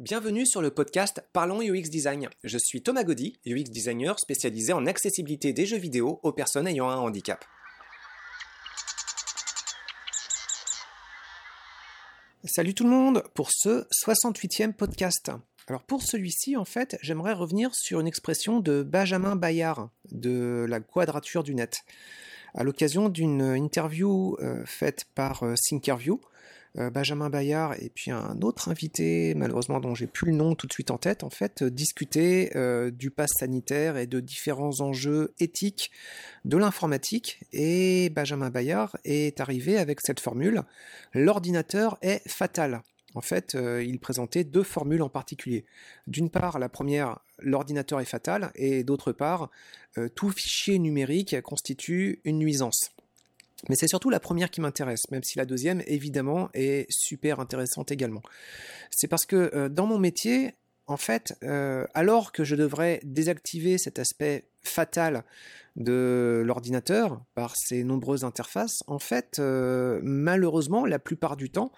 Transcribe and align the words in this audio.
Bienvenue 0.00 0.46
sur 0.46 0.62
le 0.62 0.70
podcast 0.70 1.22
Parlons 1.34 1.60
UX 1.60 1.90
Design. 1.90 2.30
Je 2.42 2.56
suis 2.56 2.80
Thomas 2.80 3.04
Gaudy, 3.04 3.38
UX 3.44 3.64
designer 3.64 4.18
spécialisé 4.18 4.72
en 4.72 4.86
accessibilité 4.86 5.52
des 5.52 5.66
jeux 5.66 5.76
vidéo 5.76 6.20
aux 6.22 6.32
personnes 6.32 6.66
ayant 6.66 6.88
un 6.88 6.96
handicap. 6.96 7.44
Salut 12.44 12.72
tout 12.72 12.84
le 12.84 12.88
monde 12.88 13.24
pour 13.34 13.50
ce 13.52 13.86
68e 14.06 14.72
podcast. 14.72 15.32
Alors 15.68 15.82
pour 15.82 16.02
celui-ci, 16.02 16.56
en 16.56 16.64
fait, 16.64 16.96
j'aimerais 17.02 17.34
revenir 17.34 17.74
sur 17.74 18.00
une 18.00 18.06
expression 18.06 18.60
de 18.60 18.82
Benjamin 18.82 19.36
Bayard 19.36 19.90
de 20.12 20.64
la 20.66 20.80
quadrature 20.80 21.42
du 21.42 21.54
net. 21.54 21.82
À 22.54 22.64
l'occasion 22.64 23.10
d'une 23.10 23.42
interview 23.42 24.38
euh, 24.40 24.64
faite 24.64 25.04
par 25.14 25.42
euh, 25.42 25.56
Thinkerview, 25.68 26.22
Benjamin 26.74 27.30
Bayard 27.30 27.74
et 27.80 27.90
puis 27.90 28.10
un 28.10 28.40
autre 28.42 28.68
invité, 28.68 29.34
malheureusement 29.34 29.80
dont 29.80 29.94
j'ai 29.94 30.06
plus 30.06 30.30
le 30.30 30.36
nom 30.36 30.54
tout 30.54 30.66
de 30.66 30.72
suite 30.72 30.90
en 30.90 30.98
tête, 30.98 31.24
en 31.24 31.30
fait, 31.30 31.62
euh, 31.62 31.70
discuter 31.70 32.56
euh, 32.56 32.90
du 32.90 33.10
pass 33.10 33.30
sanitaire 33.38 33.96
et 33.96 34.06
de 34.06 34.20
différents 34.20 34.80
enjeux 34.80 35.34
éthiques 35.40 35.90
de 36.44 36.56
l'informatique. 36.56 37.40
Et 37.52 38.10
Benjamin 38.10 38.50
Bayard 38.50 38.96
est 39.04 39.40
arrivé 39.40 39.78
avec 39.78 40.00
cette 40.00 40.20
formule 40.20 40.62
l'ordinateur 41.12 41.98
est 42.02 42.26
fatal. 42.28 42.82
En 43.16 43.20
fait, 43.20 43.54
il 43.54 43.98
présentait 43.98 44.44
deux 44.44 44.62
formules 44.62 45.02
en 45.02 45.08
particulier. 45.08 45.64
D'une 46.06 46.30
part, 46.30 46.60
la 46.60 46.68
première, 46.68 47.18
l'ordinateur 47.40 48.00
est 48.00 48.04
fatal, 48.04 48.52
et 48.54 48.84
d'autre 48.84 49.10
part, 49.10 49.50
tout 50.14 50.30
fichier 50.30 50.78
numérique 50.78 51.40
constitue 51.42 52.20
une 52.22 52.38
nuisance. 52.38 52.92
Mais 53.68 53.76
c'est 53.76 53.88
surtout 53.88 54.10
la 54.10 54.20
première 54.20 54.50
qui 54.50 54.60
m'intéresse, 54.60 55.10
même 55.10 55.22
si 55.22 55.38
la 55.38 55.44
deuxième, 55.44 55.82
évidemment, 55.86 56.48
est 56.54 56.86
super 56.90 57.40
intéressante 57.40 57.92
également. 57.92 58.22
C'est 58.90 59.08
parce 59.08 59.26
que 59.26 59.50
euh, 59.54 59.68
dans 59.68 59.86
mon 59.86 59.98
métier, 59.98 60.54
en 60.86 60.96
fait, 60.96 61.34
euh, 61.44 61.86
alors 61.94 62.32
que 62.32 62.42
je 62.44 62.56
devrais 62.56 63.00
désactiver 63.04 63.78
cet 63.78 63.98
aspect 63.98 64.48
fatal 64.62 65.24
de 65.76 66.42
l'ordinateur 66.44 67.22
par 67.34 67.54
ses 67.56 67.84
nombreuses 67.84 68.24
interfaces, 68.24 68.82
en 68.86 68.98
fait, 68.98 69.38
euh, 69.38 70.00
malheureusement, 70.02 70.84
la 70.84 70.98
plupart 70.98 71.36
du 71.36 71.50
temps, 71.50 71.72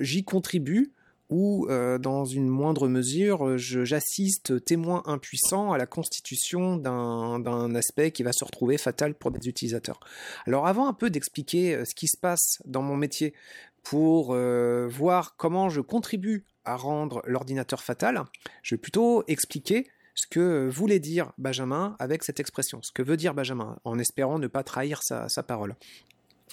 j'y 0.00 0.24
contribue 0.24 0.92
où, 1.32 1.66
euh, 1.70 1.96
dans 1.96 2.26
une 2.26 2.46
moindre 2.46 2.88
mesure, 2.88 3.56
j'assiste 3.56 4.62
témoin 4.66 5.02
impuissant 5.06 5.72
à 5.72 5.78
la 5.78 5.86
constitution 5.86 6.76
d'un 6.76 7.74
aspect 7.74 8.10
qui 8.10 8.22
va 8.22 8.32
se 8.32 8.44
retrouver 8.44 8.76
fatal 8.76 9.14
pour 9.14 9.30
des 9.30 9.48
utilisateurs. 9.48 9.98
Alors 10.46 10.66
avant 10.66 10.86
un 10.86 10.92
peu 10.92 11.08
d'expliquer 11.08 11.74
euh, 11.74 11.84
ce 11.86 11.94
qui 11.94 12.06
se 12.06 12.18
passe 12.18 12.60
dans 12.66 12.82
mon 12.82 12.96
métier 12.96 13.32
pour 13.82 14.34
euh, 14.34 14.88
voir 14.88 15.36
comment 15.36 15.70
je 15.70 15.80
contribue 15.80 16.44
à 16.66 16.76
rendre 16.76 17.22
l'ordinateur 17.26 17.82
fatal, 17.82 18.24
je 18.62 18.74
vais 18.74 18.78
plutôt 18.78 19.24
expliquer 19.26 19.88
ce 20.14 20.26
que 20.26 20.68
voulait 20.68 21.00
dire 21.00 21.32
Benjamin 21.38 21.96
avec 21.98 22.24
cette 22.24 22.40
expression, 22.40 22.80
ce 22.82 22.92
que 22.92 23.02
veut 23.02 23.16
dire 23.16 23.32
Benjamin, 23.32 23.78
en 23.84 23.98
espérant 23.98 24.38
ne 24.38 24.46
pas 24.46 24.62
trahir 24.62 25.02
sa 25.02 25.42
parole. 25.42 25.74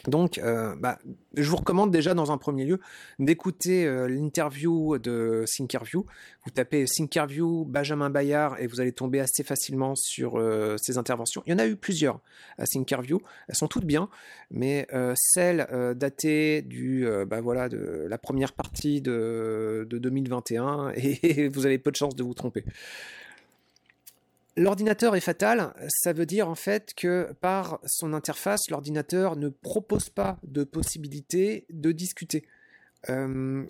Donc, 0.07 0.37
euh, 0.37 0.75
bah, 0.77 0.97
je 1.35 1.49
vous 1.49 1.57
recommande 1.57 1.91
déjà 1.91 2.13
dans 2.13 2.31
un 2.31 2.37
premier 2.37 2.63
lieu 2.65 2.79
d'écouter 3.19 3.85
euh, 3.85 4.07
l'interview 4.07 4.97
de 4.97 5.43
Thinkerview. 5.45 6.05
Vous 6.45 6.51
tapez 6.51 6.85
Thinkerview 6.85 7.65
Benjamin 7.65 8.09
Bayard 8.09 8.55
et 8.59 8.67
vous 8.67 8.79
allez 8.79 8.93
tomber 8.93 9.19
assez 9.19 9.43
facilement 9.43 9.95
sur 9.95 10.37
euh, 10.37 10.77
ses 10.77 10.97
interventions. 10.97 11.43
Il 11.45 11.51
y 11.51 11.53
en 11.53 11.59
a 11.59 11.67
eu 11.67 11.75
plusieurs 11.75 12.21
à 12.57 12.65
Thinkerview. 12.65 13.21
Elles 13.47 13.55
sont 13.55 13.67
toutes 13.67 13.85
bien, 13.85 14.09
mais 14.51 14.87
celle 15.15 15.67
datée 15.95 16.61
du, 16.61 17.07
bah 17.27 17.41
voilà, 17.41 17.69
de 17.69 18.05
la 18.09 18.17
première 18.17 18.53
partie 18.53 19.01
de, 19.01 19.85
de 19.89 19.97
2021 19.97 20.93
et 20.95 21.49
vous 21.49 21.65
avez 21.65 21.77
peu 21.77 21.91
de 21.91 21.95
chances 21.95 22.15
de 22.15 22.23
vous 22.23 22.33
tromper. 22.33 22.63
L'ordinateur 24.59 25.15
est 25.15 25.21
fatal, 25.21 25.73
ça 25.87 26.11
veut 26.11 26.25
dire 26.25 26.49
en 26.49 26.55
fait 26.55 26.93
que 26.93 27.31
par 27.39 27.79
son 27.85 28.11
interface, 28.11 28.69
l'ordinateur 28.69 29.37
ne 29.37 29.47
propose 29.47 30.09
pas 30.09 30.37
de 30.43 30.65
possibilité 30.65 31.65
de 31.69 31.93
discuter. 31.93 32.45
Euh, 33.07 33.63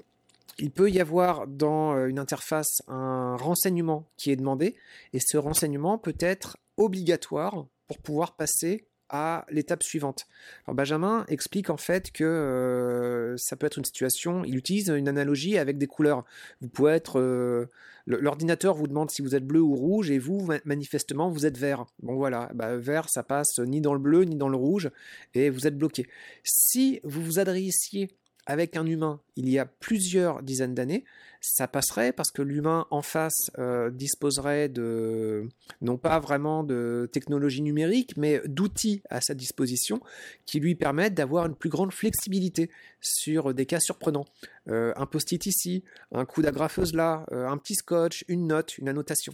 il 0.58 0.72
peut 0.72 0.90
y 0.90 1.00
avoir 1.00 1.46
dans 1.46 1.94
euh, 1.96 2.08
une 2.08 2.18
interface 2.18 2.82
un 2.88 3.36
renseignement 3.36 4.08
qui 4.18 4.32
est 4.32 4.36
demandé, 4.36 4.76
et 5.14 5.20
ce 5.20 5.38
renseignement 5.38 6.00
peut 6.00 6.18
être 6.20 6.58
obligatoire 6.78 7.68
pour 7.88 8.00
pouvoir 8.00 8.36
passer 8.36 8.88
à 9.10 9.46
l'étape 9.50 9.84
suivante. 9.84 10.28
Benjamin 10.68 11.26
explique 11.28 11.70
en 11.70 11.78
fait 11.78 12.12
que 12.12 12.24
euh, 12.24 13.38
ça 13.38 13.56
peut 13.56 13.66
être 13.66 13.78
une 13.78 13.86
situation, 13.86 14.44
il 14.46 14.58
utilise 14.58 14.90
une 14.90 15.08
analogie 15.08 15.58
avec 15.58 15.78
des 15.78 15.88
couleurs. 15.88 16.26
Vous 16.62 16.70
pouvez 16.70 16.94
être 16.94 17.20
euh, 17.20 17.70
l'ordinateur 18.06 18.76
vous 18.76 18.88
demande 18.88 19.12
si 19.12 19.22
vous 19.22 19.36
êtes 19.36 19.46
bleu 19.46 19.62
ou 19.62 19.76
rouge 19.76 20.12
et 20.12 20.20
vous 20.20 20.48
manifestement 20.66 21.30
vous 21.30 21.46
êtes 21.46 21.58
vert. 21.58 21.86
Bon 22.02 22.16
voilà, 22.16 22.50
bah, 22.54 22.78
vert 22.78 23.10
ça 23.10 23.24
passe 23.24 23.60
ni 23.60 23.82
dans 23.82 23.94
le 23.94 24.00
bleu 24.00 24.24
ni 24.24 24.36
dans 24.36 24.50
le 24.50 24.58
rouge 24.58 24.90
et 25.34 25.50
vous 25.50 25.68
êtes 25.68 25.78
bloqué. 25.78 26.08
Si 26.44 27.00
vous 27.04 27.24
vous 27.24 27.40
adressiez 27.40 28.10
avec 28.46 28.76
un 28.76 28.86
humain 28.86 29.22
il 29.36 29.50
y 29.50 29.60
a 29.60 29.66
plusieurs 29.66 30.44
dizaines 30.44 30.76
d'années, 30.76 31.06
ça 31.42 31.68
passerait 31.68 32.12
parce 32.12 32.32
que 32.32 32.42
l'humain 32.42 32.86
en 32.92 33.02
face 33.02 33.52
euh, 33.58 33.90
disposerait 33.90 34.68
de 34.68 35.48
non 35.82 35.98
pas 35.98 36.20
vraiment 36.20 36.64
de 36.64 37.10
technologie 37.12 37.62
numérique, 37.62 38.18
mais 38.18 38.42
d'outils 38.46 39.02
à 39.10 39.22
sa 39.22 39.34
disposition 39.34 40.02
qui 40.46 40.60
lui 40.60 40.76
permettent 40.76 41.14
d'avoir 41.14 41.46
une 41.46 41.56
plus 41.56 41.70
grande 41.70 41.94
flexibilité 41.94 42.70
sur 43.02 43.54
des 43.54 43.66
cas 43.66 43.80
surprenants. 43.80 44.26
Euh, 44.68 44.94
un 44.98 45.06
post-it 45.06 45.46
ici, 45.46 45.84
un 46.12 46.26
coup 46.26 46.42
d'agrafeuse 46.42 46.94
là, 46.94 47.26
euh, 47.32 47.48
un 47.48 47.58
petit 47.58 47.76
scotch, 47.76 48.26
une 48.28 48.48
note, 48.48 48.78
une 48.78 48.90
annotation. 48.90 49.34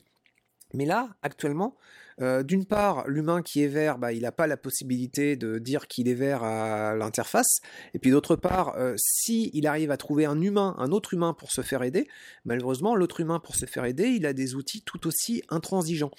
Mais 0.73 0.85
là, 0.85 1.09
actuellement, 1.21 1.77
euh, 2.21 2.43
d'une 2.43 2.65
part, 2.65 3.07
l'humain 3.07 3.41
qui 3.41 3.61
est 3.63 3.67
vert, 3.67 3.97
bah, 3.97 4.13
il 4.13 4.21
n'a 4.21 4.31
pas 4.31 4.47
la 4.47 4.57
possibilité 4.57 5.35
de 5.35 5.59
dire 5.59 5.87
qu'il 5.87 6.07
est 6.07 6.13
vert 6.13 6.43
à 6.43 6.95
l'interface. 6.95 7.59
Et 7.93 7.99
puis 7.99 8.11
d'autre 8.11 8.35
part, 8.35 8.75
euh, 8.77 8.95
si 8.97 9.51
il 9.53 9.67
arrive 9.67 9.91
à 9.91 9.97
trouver 9.97 10.25
un 10.25 10.39
humain, 10.41 10.75
autre 10.91 11.13
humain 11.13 11.33
pour 11.33 11.51
se 11.51 11.61
faire 11.61 11.83
aider, 11.83 12.07
malheureusement, 12.45 12.95
l'autre 12.95 13.19
humain 13.19 13.39
pour 13.39 13.55
se 13.55 13.65
faire 13.65 13.85
aider, 13.85 14.07
il 14.07 14.25
a 14.25 14.33
des 14.33 14.55
outils 14.55 14.81
tout 14.81 15.07
aussi 15.07 15.43
intransigeants. 15.49 16.11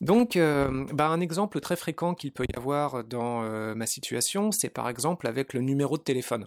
Donc, 0.00 0.36
euh, 0.36 0.86
bah, 0.92 1.08
un 1.08 1.20
exemple 1.20 1.60
très 1.60 1.76
fréquent 1.76 2.14
qu'il 2.14 2.32
peut 2.32 2.46
y 2.52 2.56
avoir 2.56 3.04
dans 3.04 3.44
ma 3.74 3.86
situation, 3.86 4.50
c'est 4.50 4.68
par 4.70 4.88
exemple 4.88 5.26
avec 5.26 5.52
le 5.52 5.60
numéro 5.60 5.96
de 5.96 6.02
téléphone. 6.02 6.46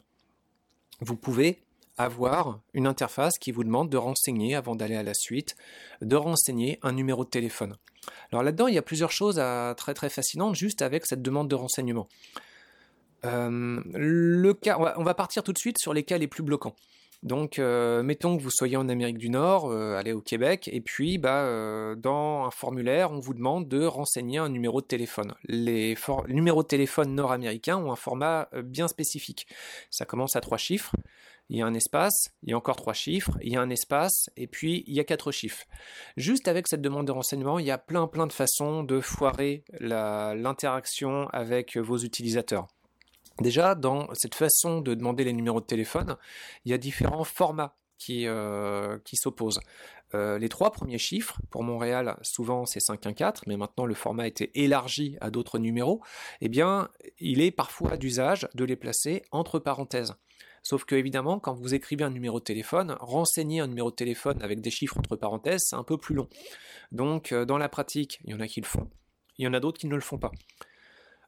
Vous 0.99 1.15
pouvez 1.15 1.63
avoir 1.97 2.59
une 2.73 2.87
interface 2.87 3.37
qui 3.39 3.51
vous 3.51 3.63
demande 3.63 3.89
de 3.89 3.97
renseigner, 3.97 4.55
avant 4.55 4.75
d'aller 4.75 4.95
à 4.95 5.03
la 5.03 5.13
suite, 5.13 5.55
de 6.01 6.15
renseigner 6.15 6.79
un 6.83 6.91
numéro 6.91 7.25
de 7.25 7.29
téléphone. 7.29 7.75
Alors 8.31 8.43
là-dedans, 8.43 8.67
il 8.67 8.75
y 8.75 8.77
a 8.77 8.83
plusieurs 8.83 9.11
choses 9.11 9.39
à, 9.39 9.73
très 9.75 9.93
très 9.93 10.09
fascinantes 10.09 10.55
juste 10.55 10.81
avec 10.81 11.05
cette 11.05 11.21
demande 11.21 11.49
de 11.49 11.55
renseignement. 11.55 12.07
Euh, 13.25 13.81
on 14.97 15.03
va, 15.03 15.13
partir 15.13 15.43
tout 15.43 15.53
de 15.53 15.57
suite 15.57 15.79
sur 15.79 15.93
les 15.93 16.03
cas 16.03 16.17
les 16.17 16.27
plus 16.27 16.43
bloquants. 16.43 16.75
Donc, 17.23 17.57
euh, 17.57 18.03
mettons 18.03 18.37
que 18.37 18.43
vous 18.43 18.51
soyez 18.51 18.77
en 18.77 18.89
Amérique 18.89 19.17
du 19.17 19.29
Nord, 19.29 19.71
euh, 19.71 19.97
allez 19.97 20.13
au 20.13 20.21
Québec, 20.21 20.69
et 20.71 20.81
puis 20.81 21.17
bah, 21.17 21.95
dans 21.95 22.45
un 22.45 22.51
formulaire, 22.51 23.11
on 23.11 23.19
vous 23.19 23.33
demande 23.33 23.67
de 23.67 23.83
renseigner 23.83 24.37
un 24.37 24.49
numéro 24.49 24.81
de 24.81 24.85
téléphone. 24.85 25.33
Les 25.45 25.97
numéros 26.27 26.61
de 26.61 26.67
téléphone 26.67 27.15
nord-américains 27.15 27.77
ont 27.77 27.91
un 27.91 27.95
format 27.95 28.49
bien 28.63 28.87
spécifique. 28.87 29.47
Ça 29.89 30.05
commence 30.05 30.35
à 30.35 30.41
trois 30.41 30.59
chiffres 30.59 30.93
il 31.49 31.57
y 31.57 31.61
a 31.61 31.65
un 31.65 31.73
espace, 31.73 32.29
il 32.43 32.49
y 32.49 32.53
a 32.53 32.57
encore 32.57 32.75
trois 32.75 32.93
chiffres, 32.93 33.37
il 33.41 33.53
y 33.53 33.55
a 33.55 33.61
un 33.61 33.69
espace, 33.69 34.29
et 34.35 34.47
puis 34.47 34.83
il 34.87 34.93
y 34.93 34.99
a 34.99 35.03
quatre 35.03 35.31
chiffres. 35.31 35.65
Juste 36.17 36.47
avec 36.47 36.67
cette 36.67 36.81
demande 36.81 37.07
de 37.07 37.11
renseignement, 37.11 37.59
il 37.59 37.65
y 37.65 37.71
a 37.71 37.77
plein 37.77 38.07
plein 38.07 38.27
de 38.27 38.33
façons 38.33 38.83
de 38.83 38.99
foirer 38.99 39.63
l'interaction 39.79 41.27
avec 41.29 41.77
vos 41.77 41.97
utilisateurs. 41.97 42.67
Déjà, 43.39 43.75
dans 43.75 44.07
cette 44.13 44.35
façon 44.35 44.81
de 44.81 44.95
demander 44.95 45.23
les 45.23 45.33
numéros 45.33 45.61
de 45.61 45.65
téléphone, 45.65 46.17
il 46.65 46.71
y 46.71 46.73
a 46.73 46.77
différents 46.77 47.23
formats 47.23 47.75
qui, 47.97 48.27
euh, 48.27 48.97
s'opposent. 49.13 49.59
Euh, 50.13 50.37
les 50.39 50.49
trois 50.49 50.71
premiers 50.71 50.97
chiffres, 50.97 51.39
pour 51.49 51.63
Montréal, 51.63 52.17
souvent 52.21 52.65
c'est 52.65 52.79
514, 52.79 53.41
mais 53.45 53.57
maintenant 53.57 53.85
le 53.85 53.93
format 53.93 54.23
a 54.23 54.27
été 54.27 54.51
élargi 54.55 55.17
à 55.19 55.29
d'autres 55.29 55.59
numéros, 55.59 56.01
eh 56.41 56.49
bien, 56.49 56.89
il 57.19 57.41
est 57.41 57.51
parfois 57.51 57.97
d'usage 57.97 58.47
de 58.53 58.63
les 58.63 58.75
placer 58.75 59.23
entre 59.31 59.59
parenthèses. 59.59 60.15
Sauf 60.67 60.83
que 60.83 60.95
évidemment, 60.95 61.39
quand 61.39 61.53
vous 61.53 61.75
écrivez 61.75 62.03
un 62.03 62.09
numéro 62.09 62.39
de 62.39 62.43
téléphone, 62.43 62.97
renseigner 62.99 63.61
un 63.61 63.67
numéro 63.67 63.89
de 63.89 63.95
téléphone 63.95 64.41
avec 64.41 64.59
des 64.59 64.69
chiffres 64.69 64.97
entre 64.97 65.15
parenthèses, 65.15 65.61
c'est 65.63 65.77
un 65.77 65.83
peu 65.85 65.97
plus 65.97 66.13
long. 66.13 66.27
Donc, 66.91 67.31
euh, 67.31 67.45
dans 67.45 67.57
la 67.57 67.69
pratique, 67.69 68.19
il 68.25 68.31
y 68.31 68.33
en 68.33 68.41
a 68.41 68.47
qui 68.47 68.59
le 68.59 68.65
font, 68.65 68.89
il 69.37 69.45
y 69.45 69.47
en 69.47 69.53
a 69.53 69.61
d'autres 69.61 69.79
qui 69.79 69.87
ne 69.87 69.95
le 69.95 70.01
font 70.01 70.17
pas. 70.17 70.33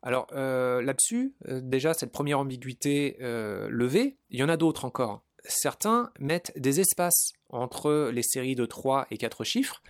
Alors 0.03 0.27
euh, 0.33 0.81
là-dessus, 0.81 1.35
euh, 1.47 1.61
déjà 1.63 1.93
cette 1.93 2.11
première 2.11 2.39
ambiguïté 2.39 3.15
levée, 3.21 4.17
il 4.29 4.41
y 4.41 4.43
en 4.43 4.49
a 4.49 4.57
d'autres 4.57 4.83
encore. 4.83 5.23
Certains 5.45 6.11
mettent 6.19 6.51
des 6.57 6.81
espaces 6.81 7.31
entre 7.47 8.11
les 8.13 8.23
séries 8.23 8.55
de 8.55 8.65
3 8.65 9.07
et 9.09 9.17
4 9.17 9.45
chiffres, 9.45 9.81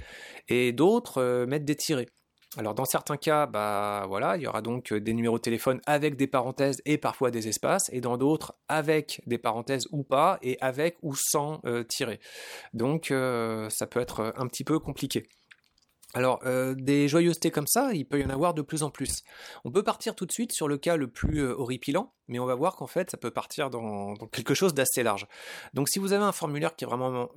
et 0.47 0.73
d'autres 0.73 1.45
mettent 1.45 1.65
des 1.65 1.75
tirés. 1.75 2.09
Alors 2.57 2.73
dans 2.73 2.85
certains 2.85 3.17
cas, 3.17 3.45
bah 3.45 4.05
voilà, 4.07 4.35
il 4.35 4.41
y 4.41 4.47
aura 4.47 4.61
donc 4.61 4.91
des 4.91 5.13
numéros 5.13 5.37
de 5.37 5.43
téléphone 5.43 5.81
avec 5.85 6.15
des 6.15 6.25
parenthèses 6.25 6.81
et 6.85 6.97
parfois 6.97 7.29
des 7.29 7.47
espaces, 7.47 7.89
et 7.93 8.01
dans 8.01 8.17
d'autres 8.17 8.55
avec 8.67 9.21
des 9.27 9.37
parenthèses 9.37 9.87
ou 9.91 10.03
pas, 10.03 10.39
et 10.41 10.57
avec 10.59 10.97
ou 11.03 11.13
sans 11.15 11.61
tirer. 11.87 12.19
Donc 12.73 13.07
ça 13.09 13.87
peut 13.87 13.99
être 13.99 14.33
un 14.35 14.47
petit 14.47 14.63
peu 14.63 14.79
compliqué. 14.79 15.27
Alors, 16.15 16.41
des 16.75 17.07
joyeusetés 17.07 17.51
comme 17.51 17.67
ça, 17.67 17.91
il 17.93 18.05
peut 18.05 18.19
y 18.19 18.25
en 18.25 18.31
avoir 18.31 18.55
de 18.55 18.63
plus 18.63 18.81
en 18.81 18.89
plus. 18.89 19.21
On 19.63 19.71
peut 19.71 19.83
partir 19.83 20.15
tout 20.15 20.25
de 20.25 20.31
suite 20.31 20.51
sur 20.51 20.67
le 20.67 20.77
cas 20.77 20.95
le 20.95 21.07
plus 21.07 21.43
horripilant, 21.43 22.13
mais 22.27 22.39
on 22.39 22.47
va 22.47 22.55
voir 22.55 22.75
qu'en 22.75 22.87
fait, 22.87 23.11
ça 23.11 23.17
peut 23.17 23.29
partir 23.29 23.69
dans, 23.69 24.15
quelque 24.31 24.55
chose 24.55 24.73
d'assez 24.73 25.03
large. 25.03 25.27
Donc, 25.75 25.87
si 25.87 25.99
vous 25.99 26.11
avez 26.13 26.23
un 26.23 26.31
formulaire 26.31 26.75
qui 26.75 26.85
est 26.85 26.87
vraiment 26.87 27.29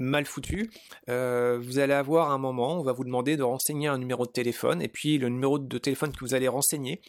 mal 0.00 0.26
foutu, 0.26 0.70
vous 1.06 1.78
allez 1.78 1.92
avoir 1.92 2.30
un 2.30 2.38
moment, 2.38 2.80
on 2.80 2.82
va 2.82 2.92
vous 2.92 3.04
demander 3.04 3.36
de 3.36 3.42
renseigner 3.42 3.88
un 3.88 3.98
numéro 3.98 4.26
de 4.26 4.32
téléphone, 4.32 4.82
et 4.82 4.88
puis 4.88 5.18
le 5.18 5.28
numéro 5.28 5.58
de 5.58 5.78
téléphone 5.78 6.12
que 6.12 6.20
vous 6.20 6.34
allez 6.34 6.48
renseigner, 6.48 7.00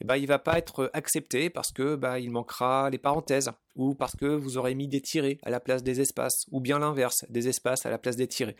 eh 0.00 0.04
ben, 0.04 0.16
il 0.16 0.26
va 0.26 0.38
pas 0.38 0.58
être 0.58 0.90
accepté 0.94 1.48
parce 1.48 1.70
que 1.70 1.94
bah, 1.94 2.18
il 2.18 2.30
manquera 2.30 2.90
les 2.90 2.98
parenthèses, 2.98 3.50
ou 3.76 3.94
parce 3.94 4.16
que 4.16 4.26
vous 4.26 4.58
aurez 4.58 4.74
mis 4.74 4.88
des 4.88 5.00
tirés 5.00 5.38
à 5.44 5.50
la 5.50 5.60
place 5.60 5.82
des 5.82 6.00
espaces, 6.00 6.46
ou 6.50 6.60
bien 6.60 6.78
l'inverse, 6.78 7.24
des 7.28 7.48
espaces 7.48 7.86
à 7.86 7.90
la 7.90 7.98
place 7.98 8.16
des 8.16 8.26
tirés 8.26 8.56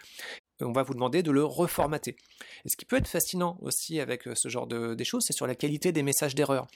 on 0.65 0.73
va 0.73 0.83
vous 0.83 0.95
demander 0.95 1.23
de 1.23 1.31
le 1.31 1.45
reformater. 1.45 2.17
Et 2.65 2.69
ce 2.69 2.77
qui 2.77 2.85
peut 2.85 2.97
être 2.97 3.09
fascinant 3.09 3.59
aussi 3.63 4.01
avec 4.01 4.27
euh, 4.29 4.35
ce 4.35 4.49
genre 4.49 4.67
de 4.67 4.97
choses, 5.05 5.25
c'est 5.27 5.33
sur 5.33 5.47
la 5.47 5.55
qualité 5.55 5.93
des 5.93 6.03
messages 6.03 6.35
d'erreur. 6.35 6.67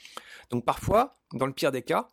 Donc 0.51 0.65
parfois, 0.65 1.17
dans 1.33 1.47
le 1.47 1.53
pire 1.53 1.73
des 1.73 1.83
cas, 1.83 2.09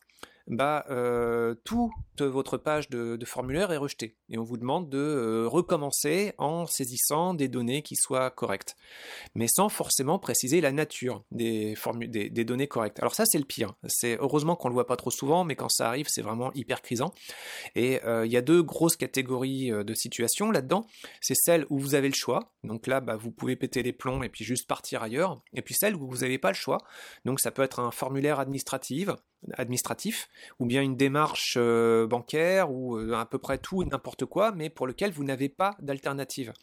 bah, 0.47 0.85
euh, 0.89 1.55
toute 1.63 1.91
votre 2.21 2.57
page 2.57 2.89
de, 2.89 3.17
formulaire 3.25 3.71
est 3.71 3.77
rejetée. 3.77 4.17
Et 4.29 4.37
on 4.37 4.43
vous 4.43 4.57
demande 4.57 4.89
de 4.89 4.97
euh, 4.97 5.47
recommencer 5.47 6.33
en 6.37 6.65
saisissant 6.65 7.33
des 7.33 7.47
données 7.47 7.81
qui 7.81 7.95
soient 7.95 8.29
correctes. 8.29 8.75
Mais 9.35 9.47
sans 9.47 9.69
forcément 9.69 10.19
préciser 10.19 10.59
la 10.59 10.71
nature 10.71 11.23
des, 11.31 11.75
données 12.45 12.67
correctes. 12.67 12.99
Alors 12.99 13.15
ça, 13.15 13.25
c'est 13.25 13.37
le 13.37 13.45
pire. 13.45 13.73
C'est 13.87 14.17
heureusement 14.19 14.55
qu'on 14.55 14.67
le 14.67 14.73
voit 14.73 14.85
pas 14.85 14.97
trop 14.97 15.11
souvent, 15.11 15.45
mais 15.45 15.55
quand 15.55 15.69
ça 15.69 15.87
arrive, 15.87 16.07
c'est 16.09 16.21
vraiment 16.21 16.51
hyper 16.53 16.81
crisant. 16.81 17.13
Et 17.75 18.03
euh, 18.03 18.25
il 18.25 18.31
y 18.31 18.37
a 18.37 18.41
deux 18.41 18.61
grosses 18.61 18.97
catégories 18.97 19.71
de 19.71 19.93
situations 19.93 20.51
là-dedans. 20.51 20.85
C'est 21.21 21.35
celle 21.35 21.65
où 21.69 21.79
vous 21.79 21.95
avez 21.95 22.09
le 22.09 22.15
choix. 22.15 22.51
Donc 22.65 22.87
là, 22.87 22.99
bah, 22.99 23.15
vous 23.15 23.31
pouvez 23.31 23.55
péter 23.55 23.81
les 23.81 23.93
plombs 23.93 24.23
et 24.23 24.29
puis 24.29 24.43
juste 24.43 24.67
partir 24.67 25.03
ailleurs. 25.03 25.41
Et 25.53 25.61
puis 25.61 25.73
celle 25.73 25.95
où 25.95 26.05
vous 26.05 26.17
n'avez 26.17 26.37
pas 26.37 26.49
le 26.49 26.55
choix. 26.55 26.79
Donc 27.23 27.39
ça 27.39 27.51
peut 27.51 27.63
être 27.63 27.79
un 27.79 27.91
formulaire 27.91 28.39
administratif 28.39 29.09
administratif, 29.57 30.29
ou 30.59 30.65
bien 30.65 30.81
une 30.81 30.95
démarche 30.95 31.55
euh, 31.57 32.07
bancaire, 32.07 32.71
ou 32.71 32.97
euh, 32.97 33.13
à 33.13 33.25
peu 33.25 33.37
près 33.37 33.57
tout 33.57 33.83
n'importe 33.83 34.25
quoi, 34.25 34.51
mais 34.51 34.69
pour 34.69 34.87
lequel 34.87 35.11
vous 35.11 35.23
n'avez 35.23 35.49
pas 35.49 35.75
d'alternative. 35.79 36.53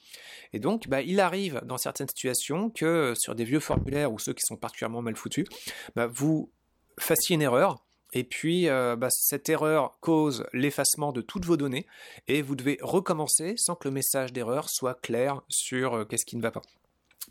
Et 0.53 0.59
donc, 0.59 0.89
bah, 0.89 1.03
il 1.03 1.21
arrive 1.21 1.61
dans 1.65 1.79
certaines 1.79 2.09
situations 2.09 2.71
que 2.71 2.85
euh, 2.85 3.15
sur 3.15 3.35
des 3.35 3.45
vieux 3.45 3.61
formulaires 3.61 4.13
ou 4.13 4.19
ceux 4.19 4.33
qui 4.33 4.43
sont 4.45 4.57
particulièrement 4.57 5.03
mal 5.03 5.17
foutus, 5.17 5.47
bah, 5.95 6.07
vous 6.07 6.51
fassiez 6.99 7.35
une 7.35 7.43
erreur, 7.43 7.85
et 8.13 8.25
puis, 8.25 8.67
bah, 8.67 9.07
cette 9.09 9.49
erreur 9.49 9.97
cause 10.01 10.45
l'effacement 10.53 11.13
de 11.13 11.21
toutes 11.21 11.45
vos 11.45 11.57
données 11.57 11.87
et 12.27 12.43
vous 12.43 12.57
devez 12.57 12.77
recommencer 12.83 13.55
sans 13.57 13.77
que 13.77 13.87
le 13.87 13.95
message 13.95 14.33
d'erreur 14.33 14.69
soit 14.69 15.01
clair 15.01 15.43
sur 15.49 16.09
qu'est-ce 16.09 16.27
qui 16.27 16.37
ne 16.37 16.43
va 16.43 16.51
pas. 16.51 16.63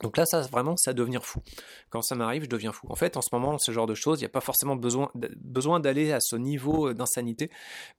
Donc 0.01 0.17
là, 0.17 0.25
ça 0.25 0.41
vraiment, 0.41 0.77
ça 0.77 0.93
devenir 0.93 1.25
fou. 1.25 1.41
Quand 1.89 2.01
ça 2.01 2.15
m'arrive, 2.15 2.43
je 2.43 2.49
deviens 2.49 2.71
fou. 2.71 2.87
En 2.89 2.95
fait, 2.95 3.17
en 3.17 3.21
ce 3.21 3.29
moment, 3.33 3.57
ce 3.57 3.71
genre 3.71 3.87
de 3.87 3.95
choses, 3.95 4.19
il 4.19 4.23
n'y 4.23 4.27
a 4.27 4.29
pas 4.29 4.41
forcément 4.41 4.75
besoin, 4.75 5.79
d'aller 5.79 6.11
à 6.11 6.19
ce 6.19 6.35
niveau 6.35 6.93
d'insanité 6.93 7.49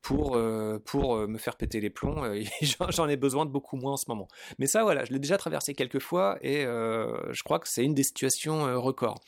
pour, 0.03 0.37
euh, 0.37 0.79
pour 0.85 1.17
euh, 1.17 1.27
me 1.27 1.39
faire 1.39 1.57
péter 1.57 1.81
les 1.81 1.91
plombs. 1.91 2.23
J'en 2.91 3.09
ai 3.09 3.17
besoin 3.17 3.47
de 3.47 3.51
beaucoup 3.51 3.77
moins 3.77 3.93
en 3.93 3.97
ce 3.97 4.07
moment. 4.09 4.29
Mais 4.59 4.67
ça, 4.67 4.83
voilà, 4.83 5.05
je 5.05 5.13
l'ai 5.13 5.19
déjà 5.19 5.37
traversé 5.37 5.75
quelques 5.75 6.01
fois 6.01 6.39
et 6.43 6.65
euh, 6.65 7.33
je 7.33 7.43
crois 7.43 7.59
que 7.59 7.69
c'est 7.69 7.85
une 7.85 7.95
des 7.95 8.05
situations 8.05 8.81
records. 8.81 9.21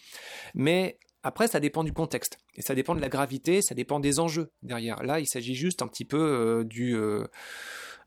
Mais 0.54 0.98
après, 1.22 1.48
ça 1.48 1.60
dépend 1.60 1.84
du 1.84 1.92
contexte 1.92 2.38
et 2.56 2.62
ça 2.62 2.74
dépend 2.74 2.94
de 2.94 3.00
la 3.00 3.08
gravité, 3.08 3.62
ça 3.62 3.74
dépend 3.74 4.00
des 4.00 4.18
enjeux 4.18 4.50
derrière. 4.62 5.02
Là, 5.02 5.20
il 5.20 5.26
s'agit 5.26 5.54
juste 5.54 5.82
un 5.82 5.88
petit 5.88 6.04
peu 6.04 6.64
du 6.66 6.96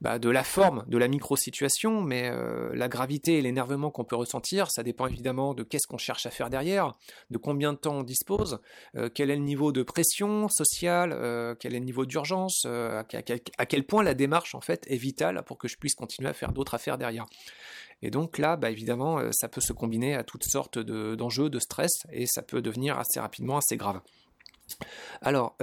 bah, 0.02 0.20
de 0.20 0.30
la 0.30 0.44
forme 0.44 0.84
de 0.88 0.98
la 0.98 1.08
micro-situation, 1.08 2.02
mais 2.02 2.30
euh, 2.30 2.70
la 2.74 2.88
gravité 2.88 3.38
et 3.38 3.42
l'énervement 3.42 3.92
qu'on 3.92 4.04
peut 4.04 4.16
ressentir, 4.16 4.70
ça 4.70 4.84
dépend 4.84 5.08
évidemment 5.08 5.54
de 5.54 5.64
qu'est-ce 5.64 5.88
qu'on 5.88 5.98
cherche 5.98 6.26
à 6.26 6.32
faire 6.32 6.50
derrière, 6.50 6.94
de 7.30 7.38
combien 7.38 7.74
de 7.74 7.78
temps 7.78 7.96
on 7.96 8.04
dispose, 8.04 8.60
euh, 8.96 9.10
quel 9.14 9.30
est 9.30 9.36
le 9.36 9.44
niveau 9.44 9.72
de 9.72 9.84
pression 9.84 10.50
sociale, 10.50 11.14
euh, 11.14 11.56
quel 11.58 11.76
est 11.76 11.80
le 11.80 11.86
niveau 11.86 12.06
d'urgence, 12.06 12.66
à, 12.66 13.04
quel 13.04 13.86
point 13.86 14.04
la 14.04 14.14
démarche 14.14 14.56
en 14.56 14.62
fait 14.62 14.86
est 14.90 14.98
vitale 14.98 15.44
pour 15.46 15.58
que 15.58 15.68
je 15.68 15.78
puisse 15.78 15.96
continuer 15.96 16.30
à 16.30 16.34
faire 16.34 16.52
d'autres 16.52 16.74
affaires 16.74 16.98
derrière. 16.98 17.26
Et 18.02 18.12
donc 18.12 18.38
là, 18.38 18.58
bah, 18.58 18.70
évidemment, 18.70 19.20
ça 19.32 19.48
peut 19.48 19.62
se 19.62 19.74
combiner 19.74 20.16
à 20.16 20.24
toutes 20.24 20.44
sortes 20.44 20.78
d'enjeux, 20.78 21.50
de, 21.50 21.60
stress, 21.60 21.92
et 22.12 22.26
ça 22.28 22.42
peut 22.42 22.62
devenir 22.62 23.00
assez 23.00 23.20
rapidement 23.20 23.58
assez 23.58 23.78
grave. 23.78 24.02
Alors, 25.22 25.56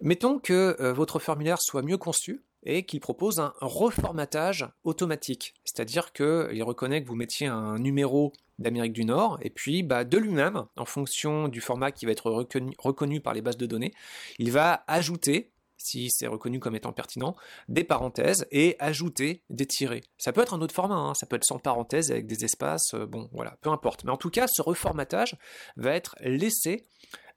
mettons 0.00 0.38
que 0.38 0.92
votre 0.92 1.18
formulaire 1.18 1.58
soit 1.60 1.82
mieux 1.82 1.98
conçu, 1.98 2.42
et 2.64 2.84
qu'il 2.84 3.00
propose 3.00 3.40
un 3.40 3.52
reformatage 3.60 4.68
automatique. 4.84 5.54
C'est-à-dire 5.64 6.12
qu'il 6.12 6.62
reconnaît 6.62 7.02
que 7.02 7.08
vous 7.08 7.14
mettiez 7.14 7.46
un 7.46 7.78
numéro 7.78 8.32
d'Amérique 8.58 8.92
du 8.92 9.04
Nord, 9.04 9.38
et 9.42 9.50
puis 9.50 9.82
bah, 9.82 10.04
de 10.04 10.18
lui-même, 10.18 10.66
en 10.76 10.84
fonction 10.84 11.48
du 11.48 11.60
format 11.60 11.90
qui 11.90 12.06
va 12.06 12.12
être 12.12 12.30
reconnu, 12.30 13.20
par 13.20 13.34
les 13.34 13.42
bases 13.42 13.56
de 13.56 13.66
données, 13.66 13.92
il 14.38 14.52
va 14.52 14.84
ajouter 14.86 15.50
si 15.76 16.08
c'est 16.10 16.26
reconnu 16.26 16.60
comme 16.60 16.74
étant 16.76 16.92
pertinent, 16.92 17.36
des 17.68 17.84
parenthèses 17.84 18.46
et 18.50 18.76
ajouter 18.78 19.42
des 19.50 19.66
tirés. 19.66 20.02
Ça 20.16 20.32
peut 20.32 20.40
être 20.40 20.54
un 20.54 20.60
autre 20.62 20.74
format, 20.74 20.94
hein. 20.94 21.14
ça 21.14 21.26
peut 21.26 21.36
être 21.36 21.44
sans 21.44 21.58
parenthèses 21.58 22.10
avec 22.10 22.26
des 22.26 22.44
espaces, 22.44 22.94
euh, 22.94 23.06
bon 23.06 23.28
voilà, 23.32 23.58
peu 23.60 23.68
importe. 23.68 24.04
Mais 24.04 24.10
en 24.10 24.16
tout 24.16 24.30
cas, 24.30 24.46
ce 24.48 24.62
reformatage 24.62 25.36
va 25.76 25.90
être 25.90 26.16
laissé 26.20 26.86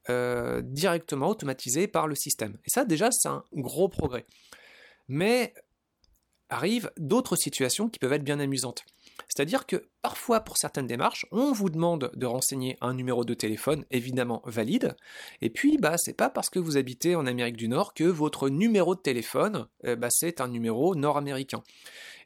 euh, 0.08 0.62
directement 0.62 1.28
automatisé 1.28 1.86
par 1.88 2.06
le 2.06 2.14
système. 2.14 2.56
Et 2.64 2.70
ça 2.70 2.86
déjà, 2.86 3.10
c'est 3.10 3.28
un 3.28 3.44
gros 3.52 3.88
progrès. 3.88 4.24
Mais 5.08 5.54
arrivent 6.50 6.90
d'autres 6.96 7.36
situations 7.36 7.88
qui 7.88 7.98
peuvent 7.98 8.12
être 8.12 8.24
bien 8.24 8.40
amusantes. 8.40 8.84
C'est-à-dire 9.28 9.66
que 9.66 9.88
parfois, 10.02 10.40
pour 10.40 10.56
certaines 10.56 10.86
démarches, 10.86 11.26
on 11.30 11.52
vous 11.52 11.68
demande 11.68 12.10
de 12.14 12.26
renseigner 12.26 12.76
un 12.80 12.94
numéro 12.94 13.24
de 13.24 13.34
téléphone 13.34 13.84
évidemment 13.90 14.42
valide, 14.46 14.96
et 15.42 15.50
puis 15.50 15.76
bah 15.76 15.96
c'est 15.98 16.16
pas 16.16 16.30
parce 16.30 16.48
que 16.50 16.58
vous 16.58 16.76
habitez 16.76 17.16
en 17.16 17.26
Amérique 17.26 17.56
du 17.56 17.68
Nord 17.68 17.94
que 17.94 18.04
votre 18.04 18.48
numéro 18.48 18.94
de 18.94 19.00
téléphone 19.00 19.66
eh 19.84 19.96
bah, 19.96 20.08
c'est 20.10 20.40
un 20.40 20.48
numéro 20.48 20.94
nord-américain. 20.94 21.62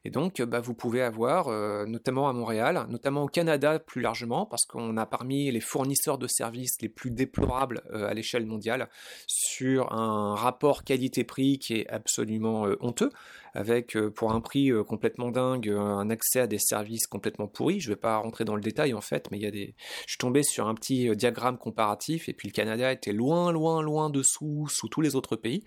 Et 0.04 0.10
donc, 0.10 0.42
bah, 0.42 0.60
vous 0.60 0.74
pouvez 0.74 1.00
avoir, 1.00 1.48
euh, 1.48 1.86
notamment 1.86 2.28
à 2.28 2.32
Montréal, 2.32 2.86
notamment 2.88 3.22
au 3.22 3.28
Canada 3.28 3.78
plus 3.78 4.00
largement, 4.00 4.46
parce 4.46 4.64
qu'on 4.64 4.96
a 4.96 5.06
parmi 5.06 5.50
les 5.50 5.60
fournisseurs 5.60 6.18
de 6.18 6.26
services 6.26 6.76
les 6.80 6.88
plus 6.88 7.10
déplorables 7.10 7.82
euh, 7.92 8.08
à 8.08 8.14
l'échelle 8.14 8.44
mondiale, 8.46 8.88
sur 9.28 9.92
un 9.92 10.34
rapport 10.34 10.82
qualité-prix 10.82 11.58
qui 11.58 11.74
est 11.74 11.88
absolument 11.88 12.66
euh, 12.66 12.76
honteux 12.80 13.10
avec 13.54 13.96
euh, 13.96 14.10
pour 14.10 14.32
un 14.32 14.40
prix 14.40 14.70
euh, 14.70 14.82
complètement 14.82 15.30
dingue 15.30 15.68
un 15.68 16.10
accès 16.10 16.40
à 16.40 16.46
des 16.46 16.58
services 16.58 17.06
complètement 17.06 17.46
pourris. 17.46 17.80
Je 17.80 17.90
ne 17.90 17.94
vais 17.94 18.00
pas 18.00 18.16
rentrer 18.16 18.44
dans 18.44 18.56
le 18.56 18.62
détail 18.62 18.94
en 18.94 19.00
fait, 19.00 19.30
mais 19.30 19.38
il 19.38 19.42
y 19.42 19.46
a 19.46 19.50
des. 19.50 19.74
Je 20.06 20.12
suis 20.12 20.18
tombé 20.18 20.42
sur 20.42 20.66
un 20.66 20.74
petit 20.74 21.08
euh, 21.08 21.14
diagramme 21.14 21.58
comparatif 21.58 22.28
et 22.28 22.32
puis 22.32 22.48
le 22.48 22.52
Canada 22.52 22.92
était 22.92 23.12
loin, 23.12 23.52
loin, 23.52 23.82
loin 23.82 24.10
dessous 24.10 24.66
sous 24.68 24.88
tous 24.88 25.00
les 25.00 25.16
autres 25.16 25.36
pays. 25.36 25.64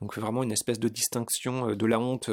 Donc 0.00 0.16
vraiment 0.16 0.42
une 0.42 0.52
espèce 0.52 0.80
de 0.80 0.88
distinction 0.88 1.74
de 1.74 1.86
la 1.86 1.98
honte, 1.98 2.30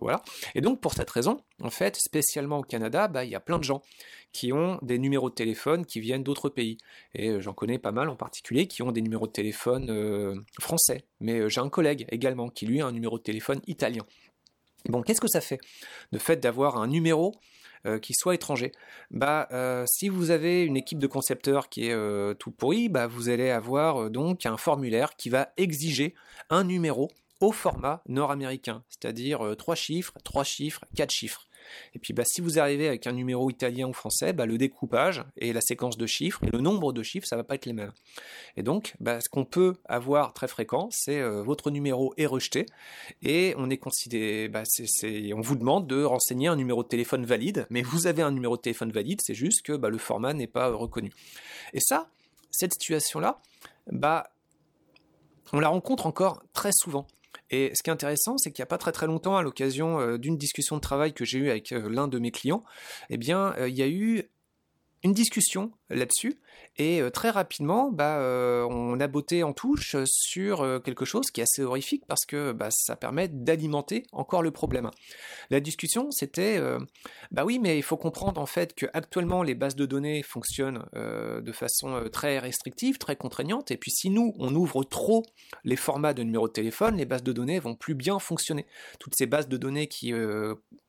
voilà. 0.00 0.22
Et 0.54 0.60
donc 0.60 0.80
pour 0.80 0.92
cette 0.92 1.10
raison, 1.10 1.38
en 1.62 1.70
fait, 1.70 1.96
spécialement 1.96 2.58
au 2.58 2.62
Canada, 2.62 3.08
bah, 3.08 3.24
il 3.24 3.30
y 3.30 3.34
a 3.34 3.40
plein 3.40 3.58
de 3.58 3.64
gens 3.64 3.82
qui 4.32 4.52
ont 4.52 4.78
des 4.82 4.98
numéros 4.98 5.28
de 5.28 5.34
téléphone 5.34 5.84
qui 5.84 6.00
viennent 6.00 6.22
d'autres 6.22 6.48
pays. 6.48 6.78
Et 7.14 7.40
j'en 7.40 7.52
connais 7.52 7.78
pas 7.78 7.92
mal 7.92 8.08
en 8.08 8.16
particulier 8.16 8.66
qui 8.66 8.82
ont 8.82 8.92
des 8.92 9.02
numéros 9.02 9.26
de 9.26 9.32
téléphone 9.32 10.44
français. 10.60 11.04
Mais 11.20 11.48
j'ai 11.50 11.60
un 11.60 11.68
collègue 11.68 12.06
également 12.10 12.48
qui 12.48 12.66
lui 12.66 12.80
a 12.80 12.86
un 12.86 12.92
numéro 12.92 13.18
de 13.18 13.22
téléphone 13.22 13.60
italien. 13.66 14.04
Bon, 14.88 15.02
qu'est-ce 15.02 15.20
que 15.20 15.28
ça 15.28 15.40
fait 15.40 15.60
Le 16.12 16.18
fait 16.18 16.36
d'avoir 16.36 16.76
un 16.76 16.86
numéro 16.86 17.34
euh, 17.86 17.98
qui 17.98 18.14
soit 18.14 18.34
étranger? 18.34 18.72
Bah, 19.10 19.48
euh, 19.52 19.84
si 19.86 20.08
vous 20.08 20.30
avez 20.30 20.64
une 20.64 20.76
équipe 20.76 20.98
de 20.98 21.06
concepteurs 21.06 21.68
qui 21.68 21.86
est 21.86 21.92
euh, 21.92 22.34
tout 22.34 22.50
pourri, 22.50 22.88
bah, 22.88 23.06
vous 23.06 23.28
allez 23.28 23.50
avoir 23.50 24.10
donc 24.10 24.46
un 24.46 24.56
formulaire 24.56 25.16
qui 25.16 25.28
va 25.28 25.52
exiger 25.56 26.14
un 26.48 26.64
numéro 26.64 27.10
au 27.40 27.52
format 27.52 28.02
nord-américain, 28.06 28.82
c'est-à-dire 28.90 29.54
trois 29.56 29.74
chiffres, 29.74 30.12
trois 30.24 30.44
chiffres, 30.44 30.84
quatre 30.94 31.10
chiffres. 31.10 31.46
Et 31.94 31.98
puis 31.98 32.12
bah, 32.12 32.24
si 32.24 32.40
vous 32.40 32.58
arrivez 32.58 32.88
avec 32.88 33.06
un 33.06 33.12
numéro 33.12 33.50
italien 33.50 33.88
ou 33.88 33.92
français, 33.92 34.32
bah, 34.32 34.46
le 34.46 34.58
découpage 34.58 35.24
et 35.36 35.52
la 35.52 35.60
séquence 35.60 35.96
de 35.96 36.06
chiffres 36.06 36.42
et 36.44 36.50
le 36.50 36.60
nombre 36.60 36.92
de 36.92 37.02
chiffres, 37.02 37.26
ça 37.26 37.36
va 37.36 37.44
pas 37.44 37.54
être 37.54 37.66
les 37.66 37.72
mêmes. 37.72 37.92
Et 38.56 38.62
donc, 38.62 38.94
bah, 39.00 39.20
ce 39.20 39.28
qu'on 39.28 39.44
peut 39.44 39.74
avoir 39.86 40.32
très 40.32 40.48
fréquent, 40.48 40.88
c'est 40.90 41.20
euh, 41.20 41.42
votre 41.42 41.70
numéro 41.70 42.14
est 42.16 42.26
rejeté 42.26 42.66
et 43.22 43.54
on 43.56 43.70
est 43.70 43.78
considéré, 43.78 44.50
on 45.34 45.40
vous 45.40 45.56
demande 45.56 45.86
de 45.86 46.02
renseigner 46.02 46.48
un 46.48 46.56
numéro 46.56 46.82
de 46.82 46.88
téléphone 46.88 47.24
valide, 47.24 47.66
mais 47.70 47.82
vous 47.82 48.06
avez 48.06 48.22
un 48.22 48.30
numéro 48.30 48.56
de 48.56 48.62
téléphone 48.62 48.92
valide, 48.92 49.20
c'est 49.22 49.34
juste 49.34 49.62
que 49.62 49.72
le 49.72 49.98
format 49.98 50.34
n'est 50.34 50.46
pas 50.46 50.68
reconnu. 50.70 51.12
Et 51.72 51.80
ça, 51.80 52.08
cette 52.50 52.72
situation-là, 52.74 53.40
on 55.52 55.60
la 55.60 55.68
rencontre 55.68 56.06
encore 56.06 56.42
très 56.52 56.72
souvent. 56.72 57.06
Et 57.50 57.72
ce 57.74 57.82
qui 57.82 57.90
est 57.90 57.92
intéressant, 57.92 58.38
c'est 58.38 58.52
qu'il 58.52 58.62
n'y 58.62 58.64
a 58.64 58.66
pas 58.66 58.78
très 58.78 58.92
très 58.92 59.06
longtemps, 59.06 59.36
à 59.36 59.42
l'occasion 59.42 60.00
euh, 60.00 60.18
d'une 60.18 60.36
discussion 60.36 60.76
de 60.76 60.80
travail 60.80 61.12
que 61.12 61.24
j'ai 61.24 61.38
eue 61.38 61.50
avec 61.50 61.72
euh, 61.72 61.88
l'un 61.88 62.08
de 62.08 62.18
mes 62.18 62.30
clients, 62.30 62.64
eh 63.08 63.16
bien, 63.16 63.54
euh, 63.58 63.68
il 63.68 63.76
y 63.76 63.82
a 63.82 63.88
eu 63.88 64.30
une 65.02 65.12
discussion 65.12 65.72
là-dessus 65.88 66.38
et 66.76 67.00
euh, 67.02 67.10
très 67.10 67.30
rapidement, 67.30 67.90
bah, 67.90 68.18
euh, 68.18 68.66
on 68.70 68.98
a 69.00 69.06
botté 69.06 69.42
en 69.42 69.52
touche 69.52 69.96
sur 70.04 70.62
euh, 70.62 70.78
quelque 70.78 71.04
chose 71.04 71.30
qui 71.30 71.40
est 71.40 71.42
assez 71.42 71.62
horrifique 71.62 72.04
parce 72.06 72.24
que 72.24 72.52
bah, 72.52 72.68
ça 72.70 72.96
permet 72.96 73.28
d'alimenter 73.28 74.04
encore 74.12 74.42
le 74.42 74.50
problème. 74.50 74.90
La 75.50 75.60
discussion, 75.60 76.10
c'était, 76.10 76.60
bah 77.32 77.44
oui, 77.44 77.58
mais 77.58 77.76
il 77.76 77.82
faut 77.82 77.96
comprendre 77.96 78.40
en 78.40 78.46
fait 78.46 78.74
que 78.74 78.86
actuellement 78.94 79.42
les 79.42 79.54
bases 79.54 79.74
de 79.74 79.84
données 79.84 80.22
fonctionnent 80.22 80.84
de 80.94 81.52
façon 81.52 82.04
très 82.12 82.38
restrictive, 82.38 82.98
très 82.98 83.16
contraignante, 83.16 83.70
et 83.70 83.76
puis 83.76 83.90
si 83.90 84.10
nous 84.10 84.32
on 84.38 84.54
ouvre 84.54 84.84
trop 84.84 85.24
les 85.64 85.76
formats 85.76 86.14
de 86.14 86.22
numéros 86.22 86.46
de 86.46 86.52
téléphone, 86.52 86.96
les 86.96 87.04
bases 87.04 87.24
de 87.24 87.32
données 87.32 87.58
vont 87.58 87.74
plus 87.74 87.94
bien 87.94 88.18
fonctionner. 88.18 88.66
Toutes 89.00 89.14
ces 89.16 89.26
bases 89.26 89.48
de 89.48 89.56
données 89.56 89.88
qui 89.88 90.12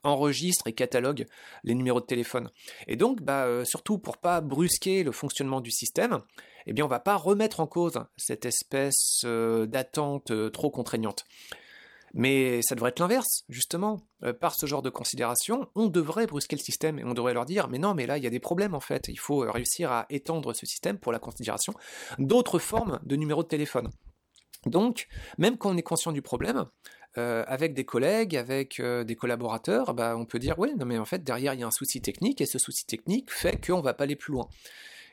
enregistrent 0.04 0.68
et 0.68 0.74
cataloguent 0.74 1.26
les 1.64 1.74
numéros 1.74 2.02
de 2.02 2.06
téléphone. 2.06 2.50
Et 2.88 2.96
donc, 2.96 3.22
bah, 3.22 3.66
surtout 3.66 3.98
pour 4.02 4.18
pas 4.18 4.42
brusquer 4.42 5.04
le 5.04 5.12
fonctionnement 5.12 5.62
du 5.62 5.72
système, 5.72 6.20
eh 6.66 6.74
bien 6.74 6.86
on 6.86 6.90
va 6.90 7.00
pas 7.00 7.16
remettre 7.16 7.60
en 7.60 7.68
cause 7.68 8.04
cette 8.18 8.46
espèce 8.46 9.22
euh, 9.26 9.66
d'attente 9.66 10.32
euh, 10.32 10.50
trop 10.50 10.70
contraignante. 10.70 11.26
Mais 12.14 12.62
ça 12.62 12.76
devrait 12.76 12.90
être 12.90 13.00
l'inverse, 13.00 13.46
justement. 13.48 14.02
Euh, 14.24 14.34
par 14.34 14.54
ce 14.54 14.66
genre 14.66 14.82
de 14.82 14.90
considération, 14.90 15.70
on 15.76 15.88
devrait 15.88 16.28
brusquer 16.28 16.58
le 16.58 16.62
système 16.62 17.00
et 17.00 17.06
on 17.06 17.14
devrait 17.14 17.34
leur 17.34 17.46
dire 17.46 17.70
mais 17.70 17.80
non, 17.80 17.94
mais 17.94 18.06
là 18.06 18.18
il 18.18 18.24
y 18.24 18.28
a 18.28 18.32
des 18.32 18.40
problèmes 18.40 18.76
en 18.76 18.80
fait. 18.80 19.08
Il 19.08 19.20
faut 19.20 19.40
réussir 19.40 19.92
à 19.92 20.06
étendre 20.10 20.54
ce 20.54 20.66
système 20.66 20.98
pour 20.98 21.12
la 21.12 21.20
considération 21.20 21.74
d'autres 22.20 22.60
formes 22.60 23.00
de 23.04 23.16
numéros 23.16 23.44
de 23.44 23.48
téléphone. 23.48 23.90
Donc, 24.66 25.08
même 25.38 25.58
quand 25.58 25.72
on 25.72 25.78
est 25.78 25.82
conscient 25.82 26.12
du 26.12 26.22
problème, 26.22 26.66
avec 27.16 27.74
des 27.74 27.86
collègues, 27.86 28.36
avec 28.36 28.82
des 28.82 29.16
collaborateurs, 29.16 29.94
bah, 29.94 30.16
on 30.18 30.26
peut 30.26 30.40
dire 30.40 30.58
oui, 30.60 30.74
mais 30.86 30.98
en 30.98 31.06
fait 31.06 31.24
derrière 31.24 31.54
il 31.54 31.60
y 31.60 31.64
a 31.64 31.68
un 31.68 31.72
souci 31.72 32.02
technique 32.02 32.42
et 32.42 32.46
ce 32.46 32.60
souci 32.60 32.86
technique 32.86 33.32
fait 33.32 33.66
qu'on 33.66 33.78
ne 33.78 33.84
va 33.84 33.94
pas 33.94 34.06
aller 34.06 34.16
plus 34.16 34.34
loin. 34.34 34.48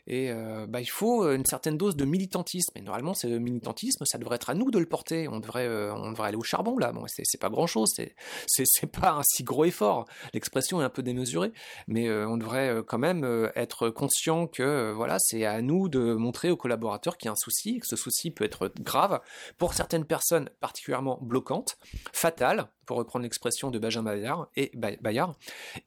Et 0.08 0.30
euh, 0.30 0.66
bah, 0.66 0.80
il 0.80 0.88
faut 0.88 1.22
euh, 1.22 1.36
une 1.36 1.44
certaine 1.44 1.76
dose 1.76 1.94
de 1.94 2.06
militantisme. 2.06 2.72
Et 2.76 2.80
normalement, 2.80 3.12
ce 3.12 3.26
militantisme, 3.26 4.04
ça 4.06 4.16
devrait 4.16 4.36
être 4.36 4.48
à 4.48 4.54
nous 4.54 4.70
de 4.70 4.78
le 4.78 4.86
porter. 4.86 5.28
On 5.28 5.38
devrait, 5.38 5.68
euh, 5.68 5.92
on 5.94 6.10
devrait 6.10 6.28
aller 6.28 6.36
au 6.36 6.42
charbon 6.42 6.78
là. 6.78 6.92
Bon, 6.92 7.04
c'est 7.06 7.40
pas 7.40 7.50
grand 7.50 7.66
chose, 7.66 7.94
c'est 8.46 8.90
pas 8.90 9.12
un 9.12 9.22
si 9.22 9.44
gros 9.44 9.66
effort. 9.66 10.06
L'expression 10.32 10.80
est 10.80 10.84
un 10.84 10.88
peu 10.90 11.02
démesurée, 11.02 11.52
mais 11.88 12.10
on 12.10 12.38
devrait 12.38 12.82
quand 12.86 12.98
même 12.98 13.50
être 13.54 13.90
conscient 13.90 14.46
que 14.46 14.92
voilà, 14.92 15.18
c'est 15.18 15.44
à 15.44 15.60
nous 15.60 15.88
de 15.88 16.14
montrer 16.14 16.50
aux 16.50 16.56
collaborateurs 16.56 17.18
qu'il 17.18 17.26
y 17.26 17.28
a 17.28 17.32
un 17.32 17.36
souci, 17.36 17.78
que 17.78 17.86
ce 17.86 17.96
souci 17.96 18.30
peut 18.30 18.44
être 18.44 18.72
grave 18.80 19.20
pour 19.58 19.74
certaines 19.74 20.06
personnes 20.06 20.48
particulièrement 20.60 21.18
bloquantes, 21.20 21.76
fatales, 22.12 22.68
pour 22.86 22.96
reprendre 22.96 23.24
l'expression 23.24 23.70
de 23.70 23.78
Benjamin 23.78 24.12
Bayard. 24.12 24.48
Et, 24.56 24.70
Bayard. 24.74 25.34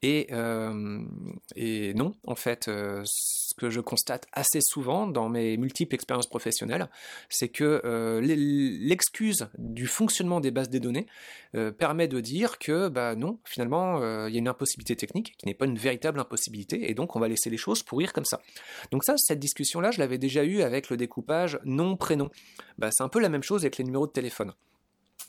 Et, 0.04 0.30
et 1.56 1.94
non, 1.96 2.14
en 2.28 2.36
fait, 2.36 2.70
ce 3.52 3.56
que 3.56 3.70
je 3.70 3.82
constate 3.82 4.28
assez 4.32 4.60
souvent 4.62 5.08
dans 5.08 5.30
mes 5.30 5.58
multiples 5.58 5.94
expériences 5.94 6.28
professionnelles, 6.28 6.90
c'est 7.30 7.50
que 7.50 7.82
euh, 7.86 8.22
l'excuse 8.22 9.50
du 9.58 9.88
fonctionnement 9.88 10.40
des 10.40 10.52
bases 10.52 10.70
des 10.70 10.80
données 10.80 11.06
euh, 11.56 11.72
permet 11.72 12.08
de 12.08 12.20
dire 12.20 12.60
que 12.60 12.88
bah 12.88 13.16
non, 13.16 13.40
finalement, 13.44 14.02
euh, 14.02 14.30
il 14.30 14.34
y 14.34 14.38
a 14.38 14.40
une 14.40 14.48
impossibilité 14.48 14.96
technique 14.96 15.36
qui 15.38 15.46
n'est 15.46 15.54
pas 15.54 15.66
une 15.66 15.78
véritable 15.78 16.20
impossibilité, 16.20 16.90
et 16.90 16.94
donc 16.94 17.16
on 17.16 17.20
va 17.20 17.28
laisser 17.28 17.50
les 17.50 17.58
choses 17.58 17.84
pourrir 17.84 18.14
comme 18.14 18.26
ça. 18.26 18.42
Donc 18.92 19.04
ça, 19.04 19.16
cette 19.18 19.40
discussion-là, 19.40 19.92
je 19.92 20.00
l'avais 20.00 20.18
déjà 20.18 20.44
eue 20.44 20.62
avec 20.62 20.90
le 20.90 20.98
découpage 20.98 21.60
nom-prénom. 21.66 22.30
Bah, 22.78 22.90
c'est 22.92 23.04
un 23.04 23.10
peu 23.10 23.20
la 23.20 23.30
même 23.30 23.44
chose 23.44 23.64
avec 23.64 23.78
les 23.78 23.84
numéros 23.84 24.08
de 24.08 24.14
téléphone. 24.14 24.54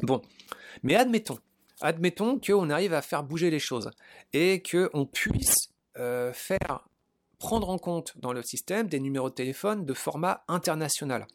Bon, 0.01 0.23
mais 0.83 0.95
admettons, 0.95 1.39
admettons 1.81 2.39
qu'on 2.39 2.71
arrive 2.71 2.95
à 2.95 3.03
faire 3.03 3.25
bouger 3.25 3.51
les 3.51 3.59
choses 3.59 3.91
et 4.33 4.63
qu'on 4.63 5.07
puisse 5.07 5.69
faire 5.95 6.89
prendre 7.43 7.71
en 7.71 7.79
compte 7.79 8.17
dans 8.19 8.33
le 8.33 8.41
système 8.41 8.87
des 8.87 9.01
numéros 9.01 9.29
de 9.29 9.35
téléphone 9.35 9.85
de 9.85 9.95
format 9.95 10.45
international. 10.47 11.27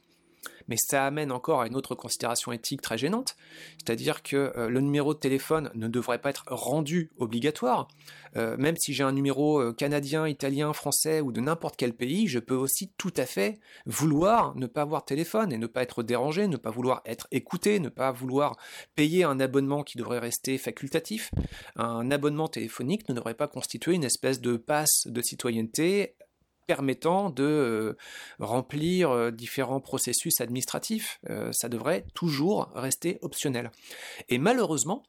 Mais 0.67 0.75
ça 0.77 1.05
amène 1.05 1.31
encore 1.31 1.61
à 1.61 1.67
une 1.67 1.75
autre 1.75 1.95
considération 1.95 2.51
éthique 2.51 2.81
très 2.81 2.97
gênante, 2.97 3.35
c'est-à-dire 3.77 4.21
que 4.21 4.51
euh, 4.57 4.69
le 4.69 4.81
numéro 4.81 5.13
de 5.13 5.19
téléphone 5.19 5.71
ne 5.75 5.87
devrait 5.87 6.19
pas 6.19 6.29
être 6.29 6.45
rendu 6.49 7.09
obligatoire. 7.17 7.87
Euh, 8.35 8.57
même 8.57 8.75
si 8.77 8.93
j'ai 8.93 9.03
un 9.03 9.13
numéro 9.13 9.59
euh, 9.59 9.73
canadien, 9.73 10.27
italien, 10.27 10.73
français 10.73 11.21
ou 11.21 11.31
de 11.31 11.39
n'importe 11.41 11.75
quel 11.77 11.93
pays, 11.93 12.27
je 12.27 12.39
peux 12.39 12.55
aussi 12.55 12.91
tout 12.97 13.13
à 13.17 13.25
fait 13.25 13.59
vouloir 13.85 14.55
ne 14.55 14.67
pas 14.67 14.81
avoir 14.81 15.05
téléphone 15.05 15.53
et 15.53 15.57
ne 15.57 15.67
pas 15.67 15.81
être 15.81 16.03
dérangé, 16.03 16.47
ne 16.47 16.57
pas 16.57 16.69
vouloir 16.69 17.01
être 17.05 17.27
écouté, 17.31 17.79
ne 17.79 17.89
pas 17.89 18.11
vouloir 18.11 18.57
payer 18.95 19.23
un 19.23 19.39
abonnement 19.39 19.83
qui 19.83 19.97
devrait 19.97 20.19
rester 20.19 20.57
facultatif. 20.57 21.31
Un 21.77 22.11
abonnement 22.11 22.47
téléphonique 22.47 23.07
ne 23.09 23.13
devrait 23.13 23.33
pas 23.33 23.47
constituer 23.47 23.95
une 23.95 24.03
espèce 24.03 24.41
de 24.41 24.57
passe 24.57 25.07
de 25.07 25.21
citoyenneté 25.21 26.16
permettant 26.67 27.29
de 27.29 27.43
euh, 27.43 27.97
remplir 28.39 29.09
euh, 29.09 29.31
différents 29.31 29.79
processus 29.79 30.41
administratifs. 30.41 31.19
Euh, 31.29 31.49
ça 31.53 31.69
devrait 31.69 32.05
toujours 32.13 32.69
rester 32.75 33.17
optionnel. 33.21 33.71
Et 34.29 34.37
malheureusement, 34.37 35.03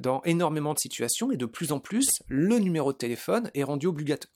dans 0.00 0.20
énormément 0.24 0.74
de 0.74 0.80
situations 0.80 1.30
et 1.30 1.36
de 1.36 1.46
plus 1.46 1.70
en 1.70 1.78
plus, 1.78 2.08
le 2.26 2.58
numéro 2.58 2.92
de 2.92 2.98
téléphone 2.98 3.52
est 3.54 3.62
rendu 3.62 3.86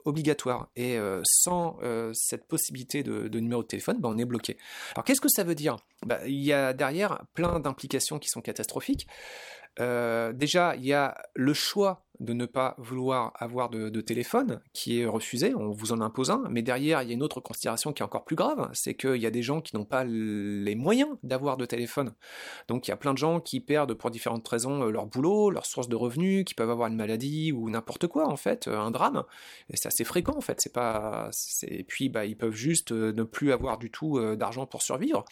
obligatoire. 0.04 0.68
Et 0.76 0.96
sans 1.24 1.76
cette 2.12 2.46
possibilité 2.46 3.02
de, 3.02 3.40
numéro 3.40 3.64
de 3.64 3.66
téléphone, 3.66 3.98
ben, 4.00 4.10
on 4.10 4.18
est 4.18 4.24
bloqué. 4.24 4.56
Alors 4.94 5.02
qu'est-ce 5.02 5.20
que 5.20 5.28
ça 5.28 5.42
veut 5.42 5.56
dire? 5.56 5.74
Ben, 6.06 6.20
Il 6.24 6.40
y 6.40 6.52
a 6.52 6.72
derrière 6.72 7.24
plein 7.34 7.58
d'implications 7.58 8.20
qui 8.20 8.28
sont 8.28 8.42
catastrophiques. 8.42 9.08
Déjà, 9.78 10.76
il 10.76 10.84
y 10.84 10.92
a 10.92 11.16
le 11.34 11.54
choix 11.54 12.04
de 12.20 12.32
ne 12.32 12.46
pas 12.46 12.74
vouloir 12.78 13.32
avoir 13.36 13.70
de, 13.70 14.00
téléphone 14.00 14.60
qui 14.72 15.00
est 15.00 15.06
refusé, 15.06 15.54
on 15.54 15.70
vous 15.70 15.92
en 15.92 16.00
impose 16.00 16.30
un, 16.30 16.44
mais 16.50 16.60
derrière 16.60 17.02
il 17.02 17.08
y 17.08 17.10
a 17.12 17.14
une 17.14 17.22
autre 17.22 17.40
considération 17.40 17.92
qui 17.92 18.02
est 18.02 18.04
encore 18.04 18.24
plus 18.24 18.36
grave, 18.36 18.68
c'est 18.74 18.94
qu'il 18.94 19.16
y 19.16 19.26
a 19.26 19.30
des 19.30 19.42
gens 19.42 19.62
qui 19.62 19.74
n'ont 19.76 19.86
pas 19.86 20.04
les 20.04 20.74
moyens 20.74 21.08
d'avoir 21.22 21.56
de 21.56 21.64
téléphone. 21.64 22.12
Donc 22.68 22.86
il 22.86 22.90
y 22.90 22.92
a 22.92 22.96
plein 22.96 23.14
de 23.14 23.18
gens 23.18 23.40
qui 23.40 23.60
perdent 23.60 23.94
pour 23.94 24.10
différentes 24.10 24.46
raisons 24.46 24.82
euh, 24.82 24.90
leur 24.90 25.06
boulot, 25.06 25.50
leur 25.50 25.64
source 25.64 25.88
de 25.88 25.96
revenus, 25.96 26.44
qui 26.44 26.54
peuvent 26.54 26.70
avoir 26.70 26.88
une 26.88 26.96
maladie 26.96 27.52
ou 27.52 27.70
n'importe 27.70 28.06
quoi 28.08 28.28
en 28.28 28.36
fait, 28.36 28.68
euh, 28.68 28.78
un 28.78 28.90
drame, 28.90 29.24
et 29.70 29.76
c'est 29.76 29.88
assez 29.88 30.04
fréquent 30.04 30.36
en 30.36 30.42
fait. 30.42 30.68
Et 31.62 31.84
puis 31.84 32.10
bah, 32.10 32.26
ils 32.26 32.36
peuvent 32.36 32.54
juste 32.54 32.92
euh, 32.92 33.12
ne 33.12 33.22
plus 33.22 33.52
avoir 33.52 33.78
du 33.78 33.90
tout 33.90 34.20
d'argent 34.36 34.66
pour 34.66 34.82
survivre. 34.82 35.24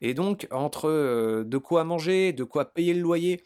Et 0.00 0.14
donc 0.14 0.46
entre 0.52 1.42
de 1.44 1.58
quoi 1.58 1.82
manger, 1.82 2.32
de 2.32 2.44
quoi 2.44 2.66
payer 2.66 2.94
le 2.94 3.00
loyer, 3.00 3.42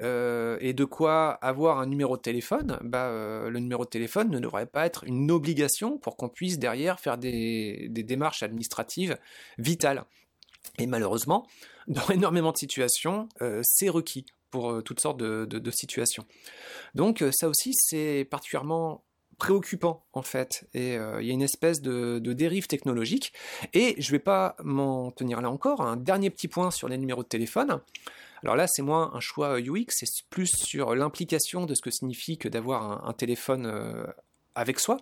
euh, 0.00 0.58
et 0.60 0.72
de 0.72 0.84
quoi 0.84 1.30
avoir 1.30 1.78
un 1.78 1.86
numéro 1.86 2.16
de 2.16 2.22
téléphone, 2.22 2.78
bah, 2.82 3.06
euh, 3.06 3.50
le 3.50 3.58
numéro 3.58 3.84
de 3.84 3.90
téléphone 3.90 4.30
ne 4.30 4.38
devrait 4.38 4.66
pas 4.66 4.86
être 4.86 5.04
une 5.04 5.30
obligation 5.30 5.98
pour 5.98 6.16
qu'on 6.16 6.28
puisse 6.28 6.58
derrière 6.58 7.00
faire 7.00 7.18
des, 7.18 7.88
démarches 7.90 8.42
administratives 8.42 9.18
vitales. 9.58 10.04
Et 10.78 10.86
malheureusement, 10.86 11.46
dans 11.88 12.08
énormément 12.10 12.52
de 12.52 12.58
situations, 12.58 13.28
euh, 13.42 13.60
c'est 13.64 13.88
requis 13.88 14.26
pour 14.50 14.82
toutes 14.82 15.00
sortes 15.00 15.18
de, 15.18 15.70
situations. 15.70 16.24
Donc 16.94 17.22
ça 17.32 17.48
aussi, 17.48 17.74
c'est 17.74 18.26
particulièrement 18.30 19.04
préoccupant 19.36 20.06
en 20.14 20.22
fait 20.22 20.66
et 20.72 20.94
il 20.94 21.26
y 21.26 21.30
a 21.30 21.34
une 21.34 21.42
espèce 21.42 21.82
de, 21.82 22.18
dérive 22.18 22.66
technologique 22.66 23.34
et 23.74 23.94
je 23.98 24.10
vais 24.10 24.18
pas 24.18 24.56
m'en 24.64 25.10
tenir 25.10 25.42
là 25.42 25.50
encore 25.50 25.82
un 25.82 25.98
dernier 25.98 26.30
petit 26.30 26.48
point 26.48 26.70
sur 26.70 26.88
les 26.88 26.96
numéros 26.96 27.22
de 27.22 27.28
téléphone 27.28 27.82
alors 28.42 28.56
là, 28.56 28.66
c'est 28.68 28.82
moins 28.82 29.10
un 29.14 29.20
choix 29.20 29.58
UX, 29.58 29.86
c'est 29.88 30.06
plus 30.30 30.50
sur 30.54 30.94
l'implication 30.94 31.66
de 31.66 31.74
ce 31.74 31.82
que 31.82 31.90
signifie 31.90 32.38
que 32.38 32.48
d'avoir 32.48 33.06
un, 33.06 33.12
téléphone 33.12 33.66
euh, 33.66 34.06
avec 34.58 34.80
soi, 34.80 34.98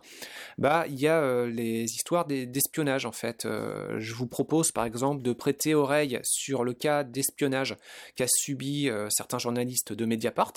bah 0.58 0.84
il 0.88 1.00
y 1.00 1.08
a 1.08 1.18
euh, 1.22 1.46
les 1.46 1.84
histoires 1.84 2.26
d'espionnage 2.26 3.06
en 3.06 3.12
fait. 3.12 3.46
Euh, 3.46 3.96
je 3.98 4.14
vous 4.14 4.26
propose 4.26 4.70
par 4.70 4.84
exemple 4.84 5.22
de 5.22 5.32
prêter 5.32 5.74
oreille 5.74 6.20
sur 6.22 6.62
le 6.62 6.74
cas 6.74 7.04
d'espionnage 7.04 7.76
qu'a 8.16 8.26
subi 8.28 8.90
euh, 8.90 9.08
certains 9.08 9.38
journalistes 9.38 9.94
de 9.94 10.04
Mediapart, 10.04 10.52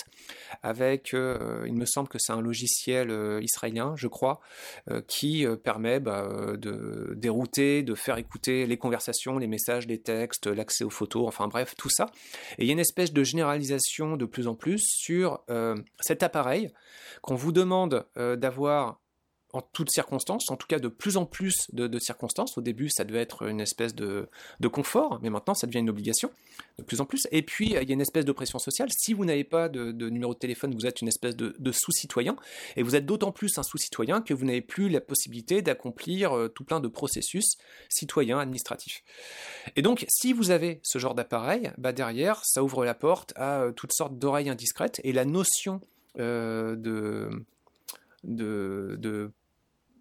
avec, 0.64 1.14
il 1.14 1.74
me 1.74 1.86
semble 1.86 2.10
que 2.10 2.18
c'est 2.20 2.34
un 2.34 2.42
logiciel 2.42 3.40
israélien, 3.42 3.94
je 3.96 4.08
crois, 4.08 4.42
qui 5.08 5.46
permet 5.64 6.00
bah, 6.00 6.28
de 6.58 7.14
dérouter, 7.16 7.84
de 7.84 7.96
faire 7.96 8.18
écouter 8.18 8.66
les 8.66 8.78
conversations, 8.78 9.38
les 9.38 9.48
messages, 9.48 9.88
les 9.88 10.00
textes, 10.00 10.48
l'accès 10.48 10.84
aux 10.84 10.90
photos, 10.90 11.28
enfin 11.28 11.48
bref, 11.48 11.76
tout 11.78 11.90
ça. 11.90 12.08
Et 12.58 12.64
il 12.64 12.68
y 12.68 12.70
a 12.70 12.74
une 12.74 12.80
espèce 12.80 13.14
de 13.14 13.24
généralisation 13.24 14.18
de 14.18 14.26
plus 14.26 14.48
en 14.48 14.56
plus 14.56 14.80
sur 14.80 15.42
cet 16.00 16.24
appareil 16.24 16.72
qu'on 17.22 17.36
vous 17.36 17.52
demande 17.52 18.06
d'avoir 18.16 18.89
en 19.54 19.62
toutes 19.62 19.92
circonstances, 19.92 20.52
en 20.52 20.56
tout 20.56 20.68
cas 20.68 20.80
de 20.80 20.88
plus 20.88 21.18
en 21.18 21.26
plus 21.26 21.68
de, 21.74 22.00
circonstances. 22.00 22.58
Au 22.58 22.62
début, 22.62 22.90
ça 22.90 23.04
devait 23.04 23.22
être 23.22 23.48
une 23.48 23.60
espèce 23.60 23.96
de, 23.96 24.30
confort, 24.72 25.20
mais 25.24 25.30
maintenant, 25.30 25.56
ça 25.56 25.66
devient 25.66 25.80
une 25.80 25.90
obligation 25.90 26.30
de 26.78 26.84
plus 26.84 27.02
en 27.02 27.06
plus. 27.06 27.28
Et 27.32 27.42
puis, 27.42 27.68
il 27.68 27.72
y 27.72 27.78
a 27.78 27.82
une 27.82 28.02
espèce 28.02 28.26
de 28.26 28.32
pression 28.32 28.60
sociale. 28.60 28.90
Si 28.92 29.14
vous 29.14 29.26
n'avez 29.26 29.44
pas 29.44 29.68
de, 29.68 29.92
numéro 30.10 30.34
de 30.34 30.40
téléphone, 30.40 30.74
vous 30.76 30.86
êtes 30.86 31.02
une 31.02 31.08
espèce 31.08 31.36
de, 31.36 31.72
sous-citoyen, 31.72 32.36
et 32.76 32.84
vous 32.84 32.96
êtes 32.96 33.06
d'autant 33.06 33.32
plus 33.32 33.58
un 33.58 33.64
sous-citoyen 33.64 34.22
que 34.22 34.34
vous 34.34 34.46
n'avez 34.46 34.62
plus 34.62 34.90
la 34.90 35.02
possibilité 35.02 35.62
d'accomplir 35.62 36.36
euh, 36.36 36.48
tout 36.48 36.64
plein 36.64 36.80
de 36.80 36.88
processus 36.88 37.58
citoyens, 37.90 38.40
administratifs. 38.40 39.04
Et 39.76 39.82
donc, 39.82 40.06
si 40.10 40.34
vous 40.34 40.52
avez 40.52 40.80
ce 40.84 41.00
genre 41.00 41.16
d'appareil, 41.16 41.72
bah 41.78 41.92
derrière, 41.92 42.42
ça 42.44 42.64
ouvre 42.64 42.86
la 42.86 42.94
porte 42.94 43.34
à 43.36 43.62
euh, 43.62 43.72
toutes 43.72 43.94
sortes 43.94 44.18
d'oreilles 44.18 44.50
indiscrètes, 44.50 45.02
et 45.04 45.14
la 45.14 45.26
notion 45.26 45.82
euh, 46.20 46.76
de, 46.76 47.30
de, 48.24 49.32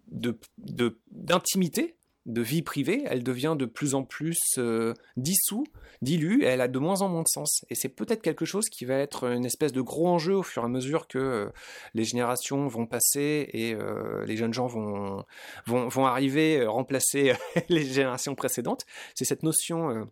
d'intimité 0.09 1.95
de 2.25 2.41
vie 2.41 2.61
privée, 2.61 3.03
elle 3.05 3.23
devient 3.23 3.55
de 3.57 3.65
plus 3.65 3.95
en 3.95 4.03
plus 4.03 4.37
euh, 4.57 4.93
dissous, 5.17 5.65
dilue, 6.01 6.43
elle 6.43 6.61
a 6.61 6.67
de 6.67 6.77
moins 6.77 7.01
en 7.01 7.09
moins 7.09 7.23
de 7.23 7.27
sens. 7.27 7.65
Et 7.69 7.75
c'est 7.75 7.89
peut-être 7.89 8.21
quelque 8.21 8.45
chose 8.45 8.69
qui 8.69 8.85
va 8.85 8.95
être 8.95 9.25
une 9.25 9.45
espèce 9.45 9.71
de 9.71 9.81
gros 9.81 10.07
enjeu 10.07 10.35
au 10.35 10.43
fur 10.43 10.61
et 10.61 10.65
à 10.65 10.69
mesure 10.69 11.07
que 11.07 11.17
euh, 11.17 11.49
les 11.95 12.03
générations 12.03 12.67
vont 12.67 12.85
passer 12.85 13.49
et 13.53 13.73
euh, 13.73 14.25
les 14.25 14.37
jeunes 14.37 14.53
gens 14.53 14.67
vont, 14.67 15.25
vont, 15.65 15.87
vont 15.87 16.05
arriver, 16.05 16.65
remplacer 16.65 17.33
les 17.69 17.83
générations 17.83 18.35
précédentes. 18.35 18.85
C'est 19.15 19.25
cette 19.25 19.43
notion 19.43 20.07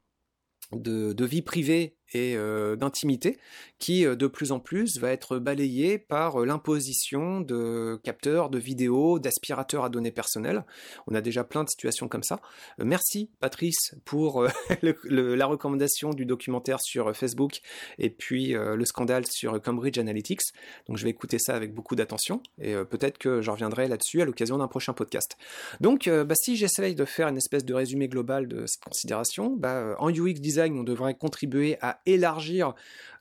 de, 0.72 1.13
de, 1.13 1.25
vie 1.25 1.42
privée 1.42 1.96
et 2.13 2.35
euh, 2.35 2.75
d'intimité 2.75 3.37
qui 3.79 4.05
euh, 4.05 4.15
de 4.15 4.27
plus 4.27 4.51
en 4.51 4.59
plus 4.59 4.97
va 4.99 5.11
être 5.11 5.39
balayé 5.39 5.97
par 5.97 6.41
euh, 6.41 6.45
l'imposition 6.45 7.41
de 7.41 7.99
capteurs, 8.03 8.49
de 8.49 8.57
vidéos, 8.57 9.19
d'aspirateurs 9.19 9.83
à 9.83 9.89
données 9.89 10.11
personnelles. 10.11 10.63
On 11.07 11.15
a 11.15 11.21
déjà 11.21 11.43
plein 11.43 11.63
de 11.63 11.69
situations 11.69 12.07
comme 12.07 12.23
ça. 12.23 12.39
merci 12.79 13.29
Patrice 13.39 13.95
pour 14.05 14.45
la 14.81 15.45
recommandation 15.45 16.11
du 16.11 16.25
documentaire 16.25 16.79
sur 16.81 17.15
Facebook 17.15 17.59
et 17.97 18.09
puis 18.09 18.53
le 18.53 18.85
scandale 18.85 19.25
sur 19.27 19.61
Cambridge 19.61 19.97
Analytics. 19.97 20.41
Donc 20.87 20.97
je 20.97 21.03
vais 21.03 21.09
écouter 21.09 21.39
ça 21.39 21.55
avec 21.55 21.73
beaucoup 21.73 21.95
d'attention 21.95 22.41
et 22.59 22.73
peut-être 22.89 23.17
que 23.17 23.41
je 23.41 23.51
reviendrai 23.51 23.87
là-dessus 23.87 24.21
à 24.21 24.25
l'occasion 24.25 24.57
d'un 24.57 24.67
prochain 24.67 24.93
podcast. 24.93 25.37
Donc 25.81 26.09
bah, 26.09 26.35
si 26.35 26.55
j'essaye 26.55 26.95
de 26.95 27.05
faire 27.05 27.27
une 27.27 27.37
espèce 27.37 27.65
de 27.65 27.73
résumé 27.73 28.07
global 28.07 28.47
de 28.47 28.65
cette 28.65 28.83
considération, 28.83 29.55
bah, 29.55 29.95
en 29.99 30.09
UX 30.09 30.35
design 30.35 30.77
on 30.77 30.83
devrait 30.83 31.15
contribuer 31.15 31.77
à 31.81 31.97
élargir 32.06 32.74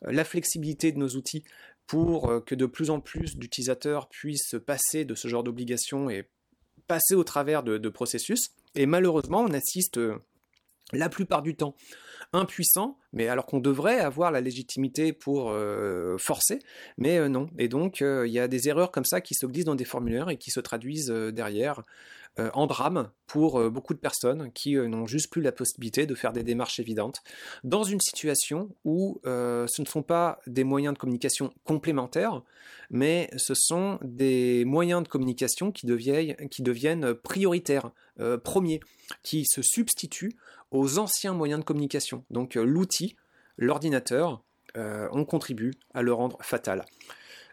euh, 0.04 0.12
la 0.12 0.24
flexibilité 0.24 0.92
de 0.92 0.98
nos 0.98 1.08
outils 1.08 1.44
pour 1.86 2.30
euh, 2.30 2.40
que 2.40 2.54
de 2.54 2.66
plus 2.66 2.90
en 2.90 3.00
plus 3.00 3.36
d'utilisateurs 3.36 4.08
puissent 4.08 4.56
passer 4.66 5.04
de 5.04 5.14
ce 5.14 5.28
genre 5.28 5.44
d'obligations 5.44 6.10
et 6.10 6.28
passer 6.86 7.14
au 7.14 7.24
travers 7.24 7.62
de, 7.62 7.88
processus. 7.88 8.50
Et 8.74 8.86
malheureusement, 8.86 9.40
on 9.40 9.52
assiste 9.52 9.98
euh, 9.98 10.18
la 10.92 11.08
plupart 11.08 11.42
du 11.42 11.56
temps 11.56 11.74
impuissant, 12.32 12.98
mais 13.12 13.28
alors 13.28 13.46
qu'on 13.46 13.60
devrait 13.60 13.98
avoir 13.98 14.30
la 14.30 14.40
légitimité 14.40 15.12
pour 15.12 15.54
forcer, 16.18 16.58
mais 16.98 17.28
non. 17.28 17.48
Et 17.56 17.68
donc, 17.68 18.00
il 18.00 18.30
y 18.30 18.38
a 18.38 18.48
des 18.48 18.68
erreurs 18.68 18.90
comme 18.90 19.04
ça 19.04 19.20
qui 19.20 19.34
se 19.34 19.46
glissent 19.46 19.64
dans 19.64 19.76
des 19.76 19.84
formulaires 19.84 20.28
et 20.28 20.36
qui 20.36 20.50
se 20.50 20.60
traduisent 20.60 21.08
derrière 21.08 21.82
euh, 22.38 22.50
en 22.52 22.66
drame 22.66 23.10
pour 23.26 23.58
euh, 23.58 23.70
beaucoup 23.70 23.94
de 23.94 23.98
personnes 23.98 24.52
qui 24.52 24.76
euh, 24.76 24.88
n'ont 24.88 25.06
juste 25.06 25.30
plus 25.30 25.40
la 25.40 25.52
possibilité 25.52 26.04
de 26.04 26.14
faire 26.14 26.34
des 26.34 26.42
démarches 26.42 26.78
évidentes 26.78 27.22
dans 27.64 27.82
une 27.82 28.00
situation 28.00 28.68
où 28.84 29.20
ce 29.24 29.80
ne 29.80 29.86
sont 29.86 30.02
pas 30.02 30.38
des 30.46 30.62
moyens 30.62 30.92
de 30.92 30.98
communication 30.98 31.54
complémentaires, 31.64 32.42
mais 32.90 33.30
ce 33.36 33.54
sont 33.54 33.98
des 34.02 34.64
moyens 34.66 35.02
de 35.02 35.08
communication 35.08 35.72
qui 35.72 35.86
deviennent, 35.86 36.36
qui 36.50 36.62
deviennent 36.62 37.14
prioritaires, 37.14 37.90
premiers, 38.44 38.80
qui 39.22 39.44
se 39.46 39.62
substituent 39.62 40.36
aux 40.70 40.98
anciens 40.98 41.32
moyens 41.32 41.60
de 41.60 41.64
communication. 41.64 42.24
Donc 42.30 42.54
l'outil, 42.54 43.16
l'ordinateur, 43.56 44.42
on 44.74 45.24
contribue 45.24 45.72
à 45.94 46.02
le 46.02 46.12
rendre 46.12 46.38
fatal. 46.42 46.84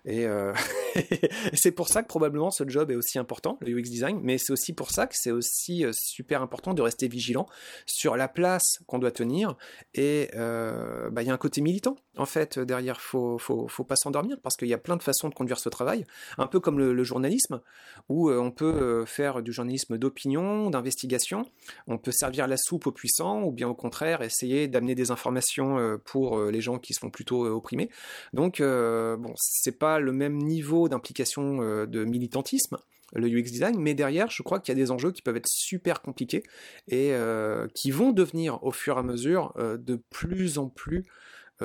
Et, 0.06 0.28
c'est 1.54 1.72
pour 1.72 1.88
ça 1.88 2.04
que 2.04 2.08
probablement 2.08 2.52
ce 2.52 2.68
job 2.68 2.92
est 2.92 2.96
aussi 2.96 3.20
important, 3.20 3.58
le 3.62 3.78
UX 3.78 3.84
design, 3.84 4.20
mais 4.22 4.38
c'est 4.38 4.52
aussi 4.52 4.74
pour 4.74 4.92
ça 4.92 5.08
que 5.08 5.16
c'est 5.18 5.32
aussi 5.32 5.86
euh, 5.86 5.92
super 5.94 6.42
important 6.42 6.74
de 6.74 6.82
rester 6.82 7.08
vigilant 7.08 7.48
sur 7.86 8.16
la 8.16 8.28
place 8.28 8.80
qu'on 8.88 9.00
doit 9.00 9.12
tenir. 9.12 9.56
Et 9.94 10.30
euh, 10.36 11.10
bah, 11.10 11.22
il 11.24 11.28
y 11.28 11.32
a 11.32 11.34
un 11.34 11.38
côté 11.38 11.62
militant, 11.62 11.96
en 12.18 12.26
fait, 12.26 12.60
derrière. 12.60 13.02
Faut, 13.02 13.38
faut, 13.38 13.68
faut 13.68 13.84
pas 13.84 13.96
s'endormir 13.96 14.38
parce 14.42 14.56
qu'il 14.56 14.68
y 14.68 14.74
a 14.74 14.78
plein 14.78 14.98
de 14.98 15.04
façons 15.04 15.30
de 15.30 15.34
conduire 15.34 15.60
ce 15.60 15.70
travail, 15.70 16.06
un 16.38 16.48
peu 16.48 16.60
comme 16.60 16.78
le, 16.80 17.04
journalisme, 17.04 17.62
où 18.08 18.32
on 18.32 18.52
peut 18.52 19.04
faire 19.06 19.42
du 19.42 19.52
journalisme 19.52 19.98
d'opinion, 19.98 20.70
d'investigation, 20.70 21.46
on 21.88 21.98
peut 21.98 22.12
servir 22.12 22.48
la 22.48 22.56
soupe 22.58 22.88
aux 22.88 22.92
puissants, 22.92 23.44
ou 23.44 23.52
bien 23.52 23.68
au 23.68 23.74
contraire 23.74 24.22
essayer 24.22 24.68
d'amener 24.68 24.96
des 24.96 25.12
informations 25.12 26.00
pour 26.06 26.40
les 26.44 26.62
gens 26.62 26.80
qui 26.80 26.94
sont 26.94 27.10
plutôt 27.10 27.46
opprimés. 27.46 27.90
Donc, 28.32 28.60
bon, 28.62 29.34
c'est 29.36 29.78
pas 29.78 30.00
le 30.00 30.14
même 30.14 30.38
niveau 30.38 30.83
d'implication 30.90 31.62
euh, 31.62 31.86
de 31.86 32.04
militantisme, 32.04 32.78
le 33.14 33.28
UX 33.28 33.44
design, 33.44 33.78
mais 33.78 33.94
derrière, 33.94 34.30
je 34.32 34.42
crois 34.42 34.60
qu'il 34.60 34.76
y 34.76 34.78
a 34.78 34.82
des 34.82 34.92
enjeux 34.92 35.12
qui 35.12 35.22
peuvent 35.22 35.38
être 35.38 35.48
super 35.48 36.02
compliqués 36.02 36.44
et 36.88 37.14
euh, 37.14 37.68
qui 37.76 37.92
vont 37.92 38.12
devenir 38.12 38.64
au 38.64 38.72
fur 38.72 38.98
et 38.98 39.00
à 39.00 39.04
mesure 39.04 39.54
euh, 39.58 39.78
de 39.78 40.02
plus 40.10 40.58
en 40.58 40.70
plus 40.70 41.06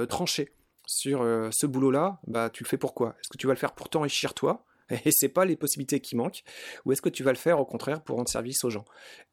tranchés. 0.09 0.52
Sur 0.87 1.20
ce 1.50 1.66
boulot-là, 1.66 2.20
bah, 2.26 2.50
tu 2.50 2.62
le 2.62 2.68
fais 2.68 2.76
pourquoi 2.76 3.16
Est-ce 3.20 3.28
que 3.31 3.37
tu 3.37 3.46
vas 3.46 3.52
le 3.52 3.59
faire 3.59 3.72
pour 3.72 3.88
t'enrichir 3.88 4.33
toi? 4.33 4.64
Et 5.04 5.11
c'est 5.11 5.28
pas 5.28 5.44
les 5.44 5.57
possibilités 5.57 6.00
qui 6.00 6.14
manquent, 6.14 6.44
ou 6.85 6.92
est-ce 6.92 7.02
que 7.02 7.09
tu 7.09 7.22
vas 7.22 7.33
le 7.33 7.37
faire 7.37 7.59
au 7.59 7.64
contraire 7.66 8.02
pour 8.02 8.16
rendre 8.16 8.28
service 8.28 8.62
aux 8.64 8.70
gens? 8.70 8.85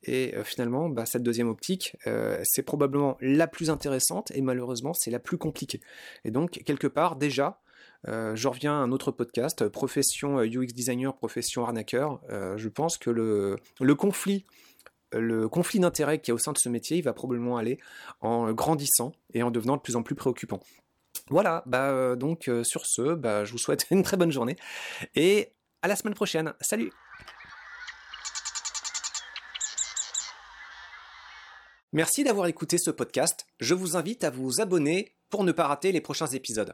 Et 0.03 0.33
finalement, 0.43 0.89
bah, 0.89 1.05
cette 1.05 1.23
deuxième 1.23 1.47
optique, 1.47 1.95
c'est 2.43 2.63
probablement 2.63 3.17
la 3.21 3.47
plus 3.47 3.69
intéressante 3.69 4.31
et 4.31 4.41
malheureusement 4.41 4.93
c'est 4.93 5.11
la 5.11 5.19
plus 5.19 5.37
compliquée. 5.37 5.81
Et 6.23 6.31
donc 6.31 6.51
quelque 6.65 6.87
part 6.87 7.15
déjà, 7.15 7.61
euh, 8.07 8.35
je 8.35 8.47
reviens 8.47 8.73
à 8.73 8.77
un 8.77 8.91
autre 8.91 9.11
podcast, 9.11 9.67
profession 9.69 10.39
UX 10.39 10.57
euh, 10.57 10.65
designer, 10.65 11.15
profession 11.15 11.65
arnaqueur. 11.65 12.21
Euh, 12.29 12.57
je 12.57 12.69
pense 12.69 12.97
que 12.97 13.09
le, 13.09 13.57
conflit 13.95 14.45
le 15.11 15.47
conflit 15.47 15.79
d'intérêts 15.79 16.19
qu'il 16.19 16.29
y 16.29 16.33
a 16.33 16.35
au 16.35 16.39
sein 16.39 16.51
de 16.51 16.57
ce 16.57 16.67
métier, 16.67 17.01
va 17.01 17.13
probablement 17.13 17.57
aller 17.57 17.79
en 18.21 18.51
grandissant 18.51 19.13
et 19.33 19.43
en 19.43 19.51
devenant 19.51 19.77
de 19.77 19.81
plus 19.81 19.95
en 19.95 20.03
plus 20.03 20.15
préoccupant. 20.15 20.59
Voilà, 21.29 21.63
bah 21.65 22.15
donc 22.15 22.49
sur 22.63 22.85
ce, 22.85 23.15
bah, 23.15 23.45
je 23.45 23.51
vous 23.51 23.57
souhaite 23.57 23.85
une 23.91 24.03
très 24.03 24.17
bonne 24.17 24.31
journée 24.31 24.57
et 25.15 25.53
à 25.81 25.87
la 25.87 25.95
semaine 25.95 26.15
prochaine. 26.15 26.53
Salut 26.59 26.91
Merci 31.93 32.25
d'avoir 32.25 32.47
écouté 32.47 32.77
ce 32.77 32.91
podcast. 32.91 33.45
Je 33.61 33.73
vous 33.73 33.95
invite 33.95 34.25
à 34.25 34.29
vous 34.29 34.59
abonner 34.59 35.15
pour 35.29 35.45
ne 35.45 35.53
pas 35.53 35.65
rater 35.65 35.93
les 35.93 36.01
prochains 36.01 36.27
épisodes. 36.27 36.73